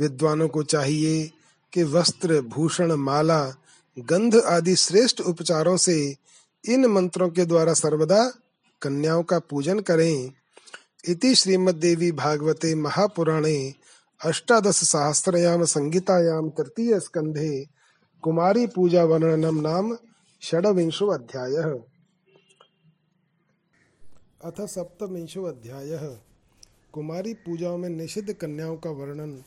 [0.00, 1.30] विद्वानों को चाहिए
[1.72, 3.54] कि वस्त्र, भूषण, माला,
[3.98, 6.16] गंध आदि श्रेष्ठ उपचारों से
[6.68, 8.32] इन मंत्रों के द्वारा सर्वदा
[8.82, 10.32] कन्याओं का पूजन करें।
[11.08, 13.74] इति श्रीमद्देवी भागवते महापुराणे
[14.24, 17.66] अष्टादश सहस्रयाम संगीतायाम तृतीय स्कंधे
[18.22, 19.96] कुमारी पूजा वर्णनम नाम
[20.42, 21.54] षड्विंशो अध्याय।
[24.44, 26.18] अथ सप्तविंशो अध्याय।
[26.92, 29.42] कुमारी पूजाओं में निषिद्ध कन्याओं का वर्णन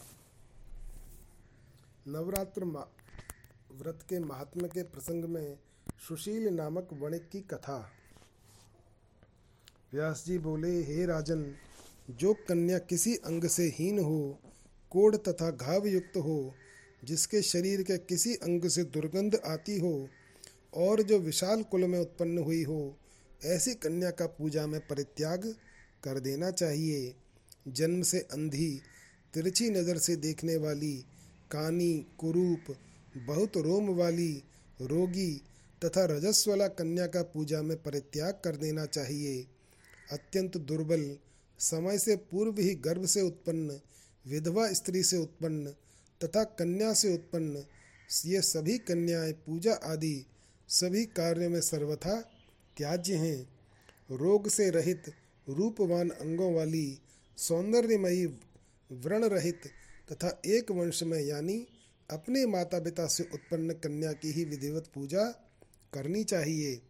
[2.08, 5.58] नवरात्र व्रत के महात्म के प्रसंग में
[6.08, 7.92] सुशील नामक वणिक की कथा।
[9.94, 11.56] व्यास जी बोले, हे राजन,
[12.10, 14.40] जो कन्या किसी अंग से हीन हो,
[14.92, 16.54] कोढ़ तथा घाव युक्त हो,
[17.04, 20.10] जिसके शरीर के किसी अंग से दुर्गंध आती हो,
[20.76, 22.98] और जो विशाल कुल में उत्पन्न हुई हो,
[23.46, 25.56] ऐसी कन्या का पूजा में परित्याग
[26.04, 27.16] कर देना चाहिए।
[27.68, 28.82] जन्म से अंधी,
[29.34, 31.06] तिरछी नज़र से देखने वाली
[31.52, 32.76] कानी, कुरूप,
[33.18, 34.44] बहुत रोम वाली
[34.82, 35.42] रोगी
[35.86, 39.48] तथा रजस्वला कन्या का पूजा में परित्याग कर देना चाहिए।
[40.12, 41.18] अत्यंत दुर्बल,
[41.60, 43.80] समय से पूर्व ही गर्भ से उत्पन्न,
[44.26, 45.74] विधवा स्त्री से उत्पन्न
[46.22, 47.64] तथा कन्या से उत्पन्न,
[48.26, 50.26] ये सभी कन्याएँ, पूजा आदि
[50.70, 52.22] सभी कार्यों में सर्वथा
[52.78, 53.50] त्याज्य हैं।
[54.12, 55.04] रोग से रहित
[55.50, 57.00] रूपवान अंगों वाली
[57.38, 58.26] सौंदर्यमयी
[58.92, 59.62] व्रण रहित
[60.12, 61.66] तथा एक वंश में यानी
[62.10, 65.24] अपने माता पिता से उत्पन्न कन्या की ही विधिवत पूजा
[65.94, 66.82] करनी चाहिए।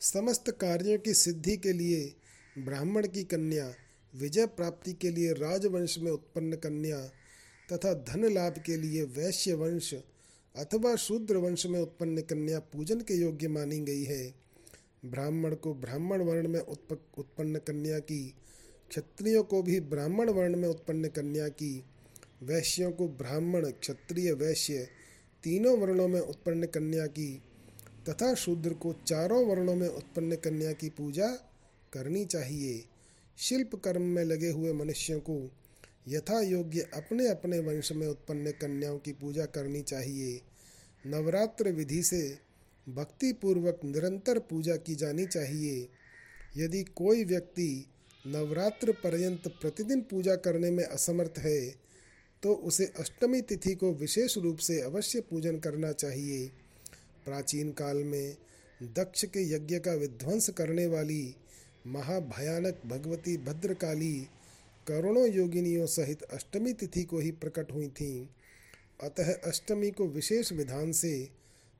[0.00, 2.14] समस्त कार्यों की सिद्धि के लिए
[2.58, 3.72] ब्राह्मण की कन्या,
[4.14, 7.00] विजय प्राप्ति के लिए राजवंश में उत्पन्न कन्या
[7.68, 9.92] तथा धन लाभ के लिए वैश्य वंश
[10.54, 14.34] अथवा शूद्र वंश में उत्पन्न कन्या पूजन के योग्य मानी गई है।
[15.04, 18.34] ब्राह्मण को ब्राह्मण वर्ण में उत्पन्न कन्या की,
[18.90, 21.84] क्षत्रियों को भी ब्राह्मण वर्ण में उत्पन्न कन्या की
[22.44, 24.88] वैश्यों को ब्राह्मण, क्षत्रिय, वैश्य
[25.44, 27.42] तीनों वर्णों में उत्पन्न कन्या की
[28.08, 31.28] तथा शूद्र को चारों वर्णों में उत्पन्न कन्या की पूजा
[31.92, 32.84] करनी चाहिए।
[33.38, 35.50] शिल्प कर्म में लगे हुए मनुष्यों को
[36.08, 40.40] यथा योग्य अपने अपने वंश में उत्पन्न कन्याओं की पूजा करनी चाहिए।
[41.06, 42.38] नवरात्र विधि से
[42.88, 45.88] भक्ति पूर्वक निरंतर पूजा की जानी चाहिए।
[46.56, 47.86] यदि कोई व्यक्ति
[48.26, 51.84] नवरात्र पर्यंत प्रतिदिन पूजा करने में असमर्थ है
[52.44, 56.46] तो उसे अष्टमी तिथि को विशेष रूप से अवश्य पूजन करना चाहिए।
[57.24, 58.36] प्राचीन काल में
[58.82, 61.34] दक्ष के यज्ञ का विध्वंस करने वाली
[61.86, 64.28] महाभयानक भगवती भद्रकाली
[64.88, 68.26] करोड़ों योगिनियों सहित अष्टमी तिथि को ही प्रकट हुई थीं।
[69.00, 71.28] अतः अष्टमी को विशेष विधान से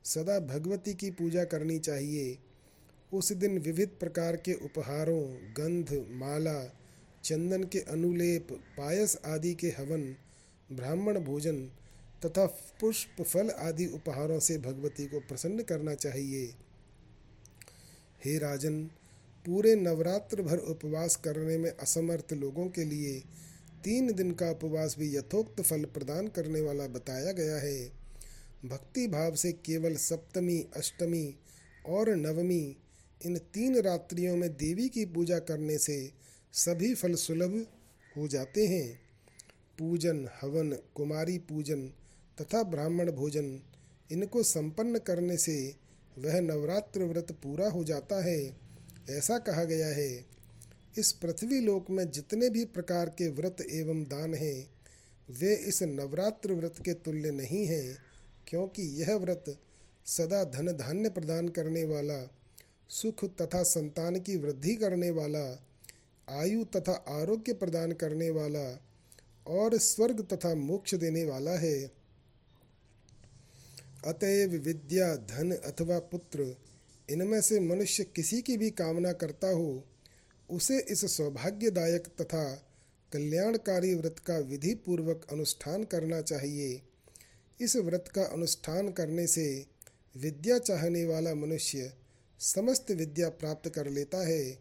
[0.04, 2.38] सदा भगवती की पूजा करनी चाहिए।
[3.12, 6.78] उस दिन विविध प्रकार के उपहारों, गंध, माला,
[7.24, 10.16] चंदन के अनुलेप, पायस आदि के हवन
[10.72, 11.70] ब्राह्मण भोजन
[12.24, 12.46] तथा
[12.80, 16.54] पुष्प फल आदि उपहारों से भगवती को प्रसन्न करना चाहिए।
[18.24, 18.84] हे राजन,
[19.46, 23.20] पूरे नवरात्र भर उपवास करने में असमर्थ लोगों के लिए
[23.84, 27.88] तीन दिन का उपवास भी यथोक्त फल प्रदान करने वाला बताया गया है।
[28.64, 31.34] भक्ति भाव से केवल सप्तमी, अष्टमी
[31.86, 32.76] और नवमी,
[33.26, 36.12] इन तीन रात्रियों में देवी की पूजा करने से
[36.52, 37.66] सभी फल सुलभ
[38.16, 39.03] हो जाते हैं।
[39.78, 41.86] पूजन, हवन, कुमारी पूजन
[42.40, 43.60] तथा ब्राह्मण भोजन,
[44.12, 45.74] इनको संपन्न करने से
[46.18, 48.56] वह नवरात्र व्रत पूरा हो जाता है,
[49.10, 50.24] ऐसा कहा गया है।
[50.98, 54.70] इस पृथ्वी लोक में जितने भी प्रकार के व्रत एवं दान हैं,
[55.30, 57.96] वे इस नवरात्र व्रत के तुल्य नहीं हैं,
[58.46, 59.44] क्योंकि यह व्रत
[60.06, 62.30] सदा धन धान्य प्रदान करने वाला,
[62.88, 65.64] सुख तथा संतान की वृद्धि करने वाला,
[66.28, 68.80] आयु तथा आरोग्य प्रदान करने वाला
[69.46, 71.92] और स्वर्ग तथा मोक्ष देने वाला है।
[74.06, 76.56] अतएव विद्या, धन अथवा पुत्र,
[77.10, 79.84] इनमें से मनुष्य किसी की भी कामना करता हो,
[80.50, 82.54] उसे इस सौभाग्यदायक तथा
[83.12, 86.82] कल्याणकारी व्रत का विधि पूर्वक अनुष्ठान करना चाहिए।
[87.60, 89.66] इस व्रत का अनुष्ठान करने से
[90.16, 91.92] विद्या चाहने वाला मनुष्य
[92.40, 94.58] समस्त विद्या प्राप्त कर लेता है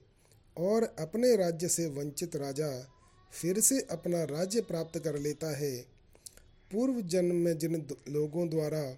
[0.58, 2.93] और अपने राज्य से वंचित राजा
[3.42, 5.78] फिर से अपना राज्य प्राप्त कर लेता है।
[6.72, 8.98] पूर्व जन्म में जिन लोगों द्वारा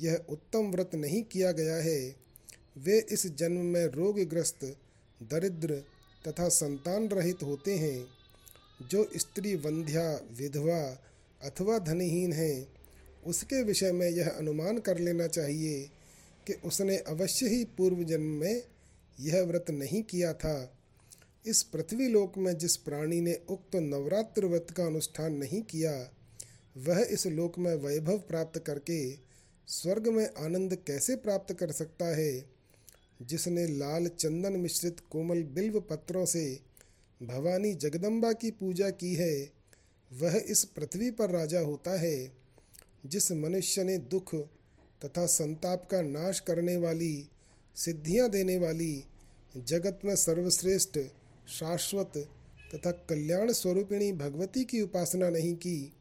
[0.00, 2.16] यह उत्तम व्रत नहीं किया गया है,
[2.78, 4.76] वे इस जन्म में रोगग्रस्त,
[5.22, 5.84] दरिद्र
[6.28, 8.06] तथा संतान रहित होते हैं।
[8.90, 11.02] जो स्त्री, वंध्या, विधवा
[11.42, 12.68] अथवा धनहीन है,
[13.26, 15.90] उसके विषय में यह अनुमान कर लेना चाहिए
[16.46, 18.62] कि उसने अवश्य ही पूर्व जन्म में
[19.20, 20.78] यह व्रत नहीं किया था।
[21.46, 26.10] इस पृथ्वी लोक में जिस प्राणी ने उक्त नवरात्र व्रत का अनुष्ठान नहीं किया,
[26.76, 29.16] वह इस लोक में वैभव प्राप्त करके
[29.68, 32.44] स्वर्ग में आनंद कैसे प्राप्त कर सकता है?
[33.22, 36.60] जिसने लाल चंदन मिश्रित कोमल बिल्व पत्रों से
[37.22, 39.50] भवानी जगदम्बा की पूजा की है,
[40.12, 42.32] वह इस पृथ्वी पर राजा होता है,
[43.06, 44.34] जिस मनुष्य ने दुख
[45.04, 47.28] तथा संताप का नाश करने वाली,
[47.76, 49.04] सिद्धियाँ देने वाली,
[49.56, 50.98] जगत में सर्वश्रेष्ठ
[51.48, 52.12] शाश्वत
[52.74, 55.92] तथा कल्याण स्वरूपिणी भगवती की उपासना नहीं की,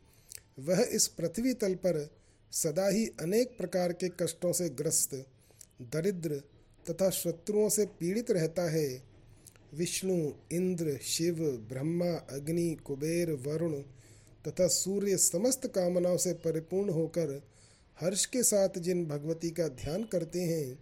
[0.59, 2.09] वह इस पृथ्वी तल पर
[2.51, 5.25] सदा ही अनेक प्रकार के कष्टों से ग्रस्त,
[5.81, 6.41] दरिद्र
[6.89, 9.03] तथा शत्रुओं से पीड़ित रहता है।
[9.73, 11.35] विष्णु, इंद्र, शिव,
[11.69, 13.73] ब्रह्मा, अग्नि, कुबेर, वरुण
[14.47, 17.41] तथा सूर्य समस्त कामनाओं से परिपूर्ण होकर
[17.99, 20.79] हर्ष के साथ जिन भगवती का ध्यान करते हैं,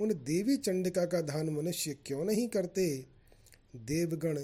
[0.00, 3.15] उन देवी चंडिका का ध्यान मनुष्य क्यों नहीं करते?
[3.84, 4.40] देवगण,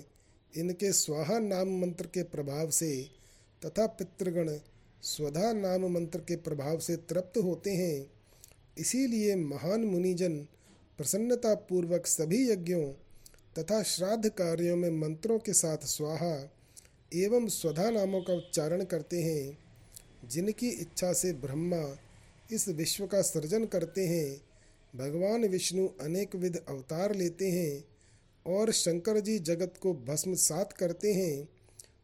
[0.56, 3.10] इनके स्वाहा नाम मंत्र के प्रभाव से
[3.66, 4.58] तथा पितृगण
[5.02, 8.10] स्वधा नाम मंत्र के प्रभाव से तृप्त होते हैं।
[8.78, 10.38] इसीलिए महान मुनिजन
[10.98, 12.92] प्रसन्नता पूर्वक सभी यज्ञों
[13.58, 16.52] तथा श्राद्ध कार्यों में मंत्रों के साथ स्वाहा
[17.14, 19.58] एवं स्वधा नामों का उच्चारण करते हैं।
[20.28, 21.98] जिनकी इच्छा से ब्रह्मा
[22.52, 24.40] इस विश्व का सृजन करते हैं,
[24.96, 27.84] भगवान विष्णु अनेक विध अवतार लेते हैं।
[28.46, 31.48] और शंकर जी जगत को भस्म सात करते हैं,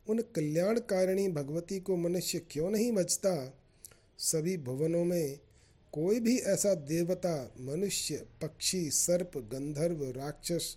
[0.08, 3.58] उन कल्याणकारिणी भगवती को मनुष्य क्यों नहीं बचता
[4.18, 5.38] सभी भुवनों में
[5.92, 10.76] कोई भी ऐसा देवता, मनुष्य, पक्षी, सर्प, गंधर्व, राक्षस,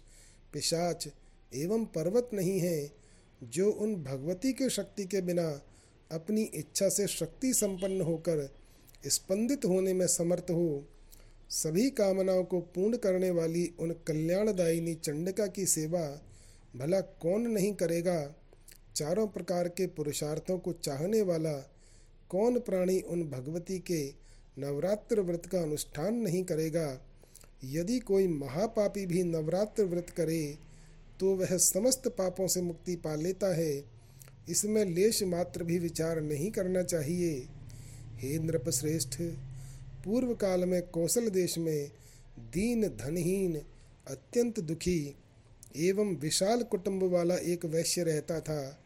[0.53, 1.07] पिशाच
[1.55, 2.91] एवं पर्वत नहीं है,
[3.43, 5.61] जो उन भगवती के शक्ति के बिना
[6.11, 8.55] अपनी इच्छा से शक्ति संपन्न होकर
[9.07, 10.87] स्पंदित होने में समर्थ हो।
[11.51, 16.03] सभी कामनाओं को पूर्ण करने वाली उन कल्याणदायिनी चंडिका की सेवा
[16.75, 18.35] भला कौन नहीं करेगा?
[18.95, 21.53] चारों प्रकार के पुरुषार्थों को चाहने वाला
[22.29, 24.01] कौन प्राणी उन भगवती के
[24.59, 26.87] नवरात्र व्रत का अनुष्ठान नहीं करेगा?
[27.63, 30.57] यदि कोई महापापी भी नवरात्र व्रत करे
[31.19, 33.83] तो वह समस्त पापों से मुक्ति पा लेता है।
[34.49, 37.47] इसमें लेश मात्र भी विचार नहीं करना चाहिए।
[38.15, 39.21] हे नृपश्रेष्ठ
[40.05, 41.91] पूर्व काल में कौशल देश में
[42.39, 43.61] दीन धनहीन,
[44.07, 45.15] अत्यंत दुखी
[45.77, 48.83] एवं विशाल कुटुंब वाला एक वैश्य रहता था।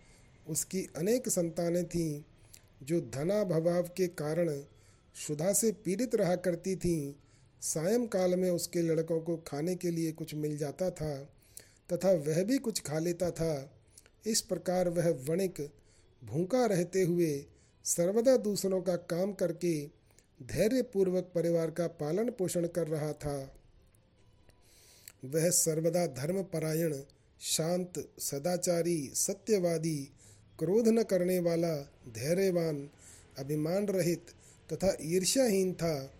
[0.50, 2.24] उसकी अनेक संतानें थीं,
[2.84, 4.62] जो धनाभाव के कारण
[5.16, 7.14] शुदा से पीड़ित रहा करती थीं।
[7.62, 11.30] सायंकाल में उसके लड़कों को खाने के लिए कुछ मिल जाता था
[11.94, 13.72] तथा वह भी कुछ खा लेता था।
[14.26, 15.72] इस प्रकार वह वणिक,
[16.24, 17.46] भूखा रहते हुए
[17.86, 20.05] सर्वदा दूसरों का काम करके
[20.44, 23.54] धैर्यपूर्वक परिवार का पालन पोषण कर रहा था।
[25.26, 26.96] वह सर्वदा धर्मपरायण,
[27.42, 30.12] शांत, सदाचारी, सत्यवादी,
[30.60, 31.76] क्रोध न करने वाला,
[32.08, 32.90] धैर्यवान,
[33.40, 34.26] अभिमान रहित
[34.74, 36.12] तथा ईर्ष्याहीन था।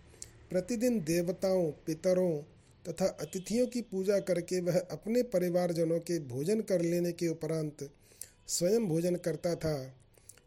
[0.50, 2.42] प्रतिदिन देवताओं, पितरों
[2.88, 7.90] तथा अतिथियों की पूजा करके वह अपने परिवारजनों के भोजन कर लेने के उपरांत
[8.48, 9.94] स्वयं भोजन करता था।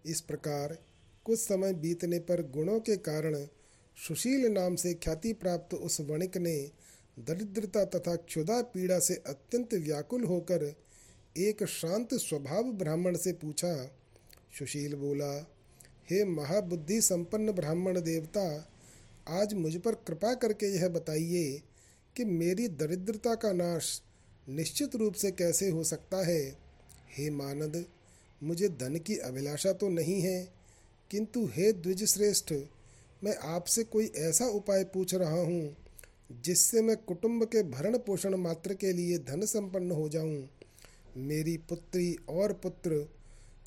[0.06, 0.78] इस प्रकार
[1.26, 3.48] कुछ समय बीतने पर गुणों के कारण
[4.08, 6.72] सुशील नाम से ख्याति प्राप्त उस वणिक ने
[7.20, 10.76] दरिद्रता तथा क्षुदा पीड़ा से अत्यंत व्याकुल होकर
[11.38, 13.86] एक शांत स्वभाव ब्राह्मण से पूछा,
[14.60, 15.50] सुशील बोला,
[16.10, 18.72] हे महाबुद्धि संपन्न ब्राह्मण देवता,
[19.28, 21.62] आज मुझ पर कृपा करके यह बताइए
[22.16, 24.02] कि मेरी दरिद्रता का नाश
[24.50, 26.58] निश्चित रूप से कैसे हो सकता है।
[27.18, 27.86] हे मानद,
[28.44, 30.54] मुझे धन की अभिलाषा तो नहीं है,
[31.12, 32.79] किंतु हे द्विजश्रेष्ठ श्रेष्ठ
[33.22, 35.76] मैं आपसे कोई ऐसा उपाय पूछ रहा हूँ,
[36.46, 40.48] जिससे मैं कुटुंब के भरण पोषण मात्र के लिए धन संपन्न हो जाऊँ?
[41.18, 43.08] मेरी पुत्री और पुत्र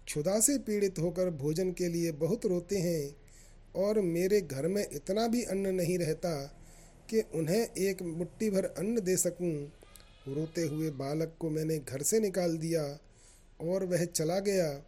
[0.05, 3.15] क्षुदा से पीड़ित होकर भोजन के लिए बहुत रोते हैं
[3.77, 6.35] और मेरे घर में इतना भी अन्न नहीं रहता
[7.11, 9.53] कि उन्हें एक मुट्ठी भर अन्न दे सकूँ।
[10.29, 12.83] रोते हुए बालक को मैंने घर से निकाल दिया
[13.61, 14.83] और वह चला गया।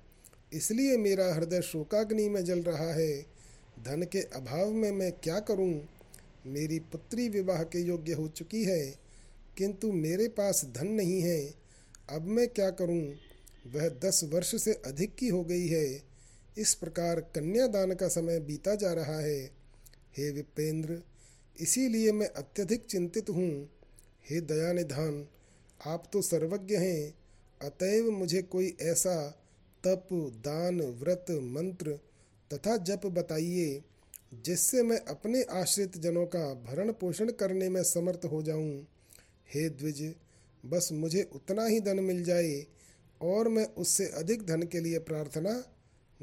[0.52, 3.33] इसलिए मेरा हृदय शोकाग्नि में जल रहा है।
[3.82, 5.88] धन के अभाव में मैं क्या करूँ?
[6.46, 8.94] मेरी पुत्री विवाह के योग्य हो चुकी है,
[9.56, 11.54] किंतु मेरे पास धन नहीं है।
[12.10, 13.14] अब मैं क्या करूँ?
[13.74, 16.02] वह दस वर्ष से अधिक की हो गई है।
[16.58, 19.50] इस प्रकार कन्यादान का समय बीता जा रहा है।
[20.16, 21.02] हे विपेंद्र,
[21.60, 23.68] इसीलिए मैं अत्यधिक चिंतित हूँ।
[24.30, 25.28] हे दयानिधान,
[25.86, 27.14] आप तो सर्वज्ञ हैं।
[27.62, 29.30] अतएव मुझे कोई ऐसा
[29.86, 30.08] तप,
[30.44, 31.98] दान, व्रत, मंत्र
[32.52, 33.82] तथा जप बताइए,
[34.44, 38.86] जिससे मैं अपने आश्रित जनों का भरण पोषण करने में समर्थ हो जाऊँ।
[39.54, 40.14] हे द्विज,
[40.66, 42.66] बस मुझे उतना ही धन मिल जाए,
[43.22, 45.64] और मैं उससे अधिक धन के लिए प्रार्थना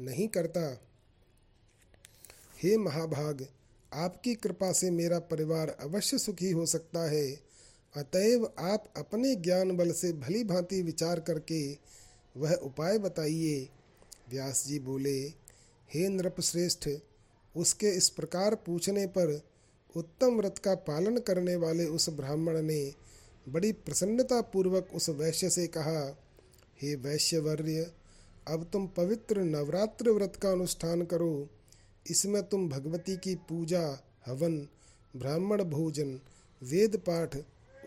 [0.00, 0.80] नहीं करता।
[2.62, 3.46] हे महाभाग,
[3.92, 7.52] आपकी कृपा से मेरा परिवार अवश्य सुखी हो सकता है।
[7.96, 11.78] अतएव आप अपने ज्ञान बल से भली भांति विचार करके
[12.36, 13.68] वह उपाय बताइए।
[14.30, 15.41] व्यास जी बोले
[15.94, 16.88] हे नृपश्रेष्ठ,
[17.56, 19.42] उसके इस प्रकार पूछने पर
[19.96, 22.94] उत्तम व्रत का पालन करने वाले उस ब्राह्मण ने
[23.48, 26.16] बड़ी प्रसन्नता पूर्वक उस वैश्य से कहा,
[26.82, 27.90] हे वैश्यवर्य,
[28.48, 31.48] अब तुम पवित्र नवरात्र व्रत का अनुष्ठान करो।
[32.10, 34.68] इसमें तुम भगवती की पूजा, हवन,
[35.16, 36.20] ब्राह्मण भोजन,
[36.62, 37.36] वेद पाठ,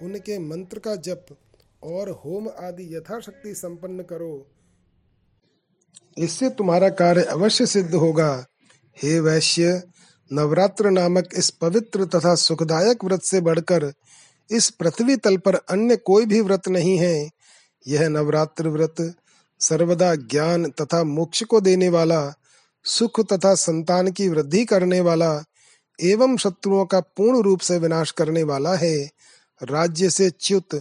[0.01, 1.25] उनके मंत्र का जप
[1.83, 4.47] और होम आदि यथाशक्ति संपन्न करो।
[6.17, 8.45] इससे तुम्हारा कार्य अवश्य सिद्ध होगा।
[9.03, 9.83] हे वैश्य,
[10.33, 13.93] नवरात्र नामक इस पवित्र तथा सुखदायक व्रत से बढ़कर
[14.51, 17.29] इस पृथ्वी तल पर अन्य कोई भी व्रत नहीं है।
[17.87, 19.15] यह नवरात्र व्रत
[19.59, 22.33] सर्वदा ज्ञान तथा मोक्ष को देने वाला,
[22.83, 25.43] सुख तथा संतान की वृद्धि करने वाला
[26.01, 29.09] एवं शत्रुओं का पूर्ण रूप से विनाश करने वाला है।
[29.63, 30.75] राज्य से च्युत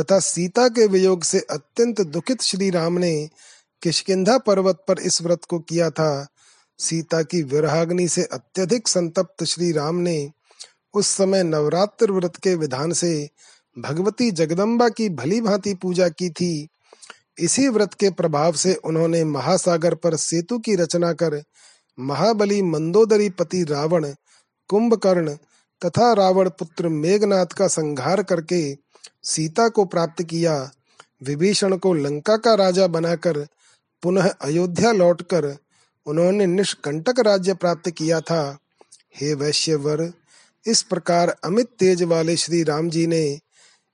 [0.00, 3.28] तथा सीता के वियोग से अत्यंत दुखित श्री राम ने
[3.82, 6.26] किशकिंधा पर्वत पर इस व्रत को किया था।
[6.78, 10.30] सीता की विरहाग्नि से अत्यधिक संतप्त श्री राम ने
[10.94, 13.28] उस समय नवरात्र व्रत के विधान से
[13.78, 16.68] भगवती जगदम्बा की भली भांति पूजा की थी।
[17.38, 21.42] इसी व्रत के प्रभाव से उन्होंने महासागर पर सेतु की रचना कर
[21.98, 24.12] महाबली मंदोदरी पति रावण,
[24.68, 25.34] कुंभकर्ण
[25.84, 28.76] तथा रावण पुत्र मेघनाथ का संहार करके
[29.22, 30.70] सीता को प्राप्त किया।
[31.22, 33.46] विभीषण को लंका का राजा बनाकर
[34.02, 35.56] पुनः अयोध्या लौटकर
[36.06, 38.58] उन्होंने निष्कंटक राज्य प्राप्त किया था।
[39.16, 40.12] हे वैश्यवर,
[40.66, 43.38] इस प्रकार अमित तेज वाले श्री राम जी ने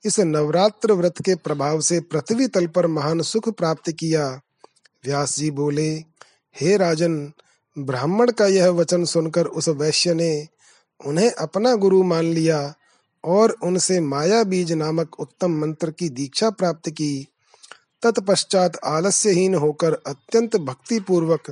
[0.04, 4.40] इस नवरात्र व्रत के प्रभाव से पृथ्वी तल पर महान सुख प्राप्त किया।
[5.04, 5.90] व्यास जी बोले,
[6.60, 7.32] हे राजन,
[7.78, 10.48] ब्राह्मण का यह वचन सुनकर उस वैश्य ने
[11.06, 12.74] उन्हें अपना गुरु मान लिया
[13.24, 17.28] और उनसे माया बीज नामक उत्तम मंत्र की दीक्षा प्राप्त की।
[18.04, 21.50] तत्पश्चात आलस्यहीन होकर अत्यंत भक्ति पूर्वक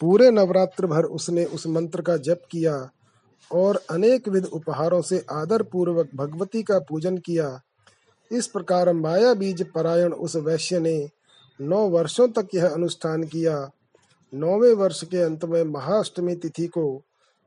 [0.00, 2.90] पूरे नवरात्र भर उसने उस मंत्र का जप किया
[3.50, 7.60] और अनेक विध उपहारों से आदर पूर्वक भगवती का पूजन किया।
[8.30, 11.08] इस प्रकार माया बीज परायण उस वैश्य ने
[11.60, 13.56] नौ वर्षों तक यह अनुष्ठान किया।
[14.32, 16.84] नौवे वर्ष के अंत में महाअष्टमी तिथि को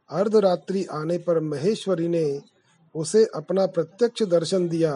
[0.10, 2.42] अर्धरात्रि आने पर महेश्वरी ने
[2.96, 4.94] उसे अपना प्रत्यक्ष दर्शन दिया।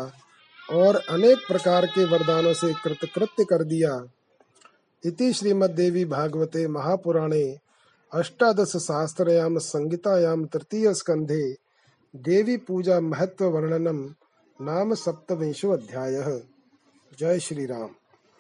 [0.72, 4.04] और अनेक प्रकार के वरदानों से कृतकृत्य कर दिया।
[5.06, 7.58] इति श्रीमद्देवी भागवते महापुराणे
[8.14, 11.56] अष्टादश शास्त्रयाम, संहितायाम, तृतीय स्कंधे
[12.16, 14.16] देवी पूजा महत्व वर्णनम
[14.62, 16.42] नाम सप्तविंशो अध्याय।
[17.20, 17.90] जय श्री राम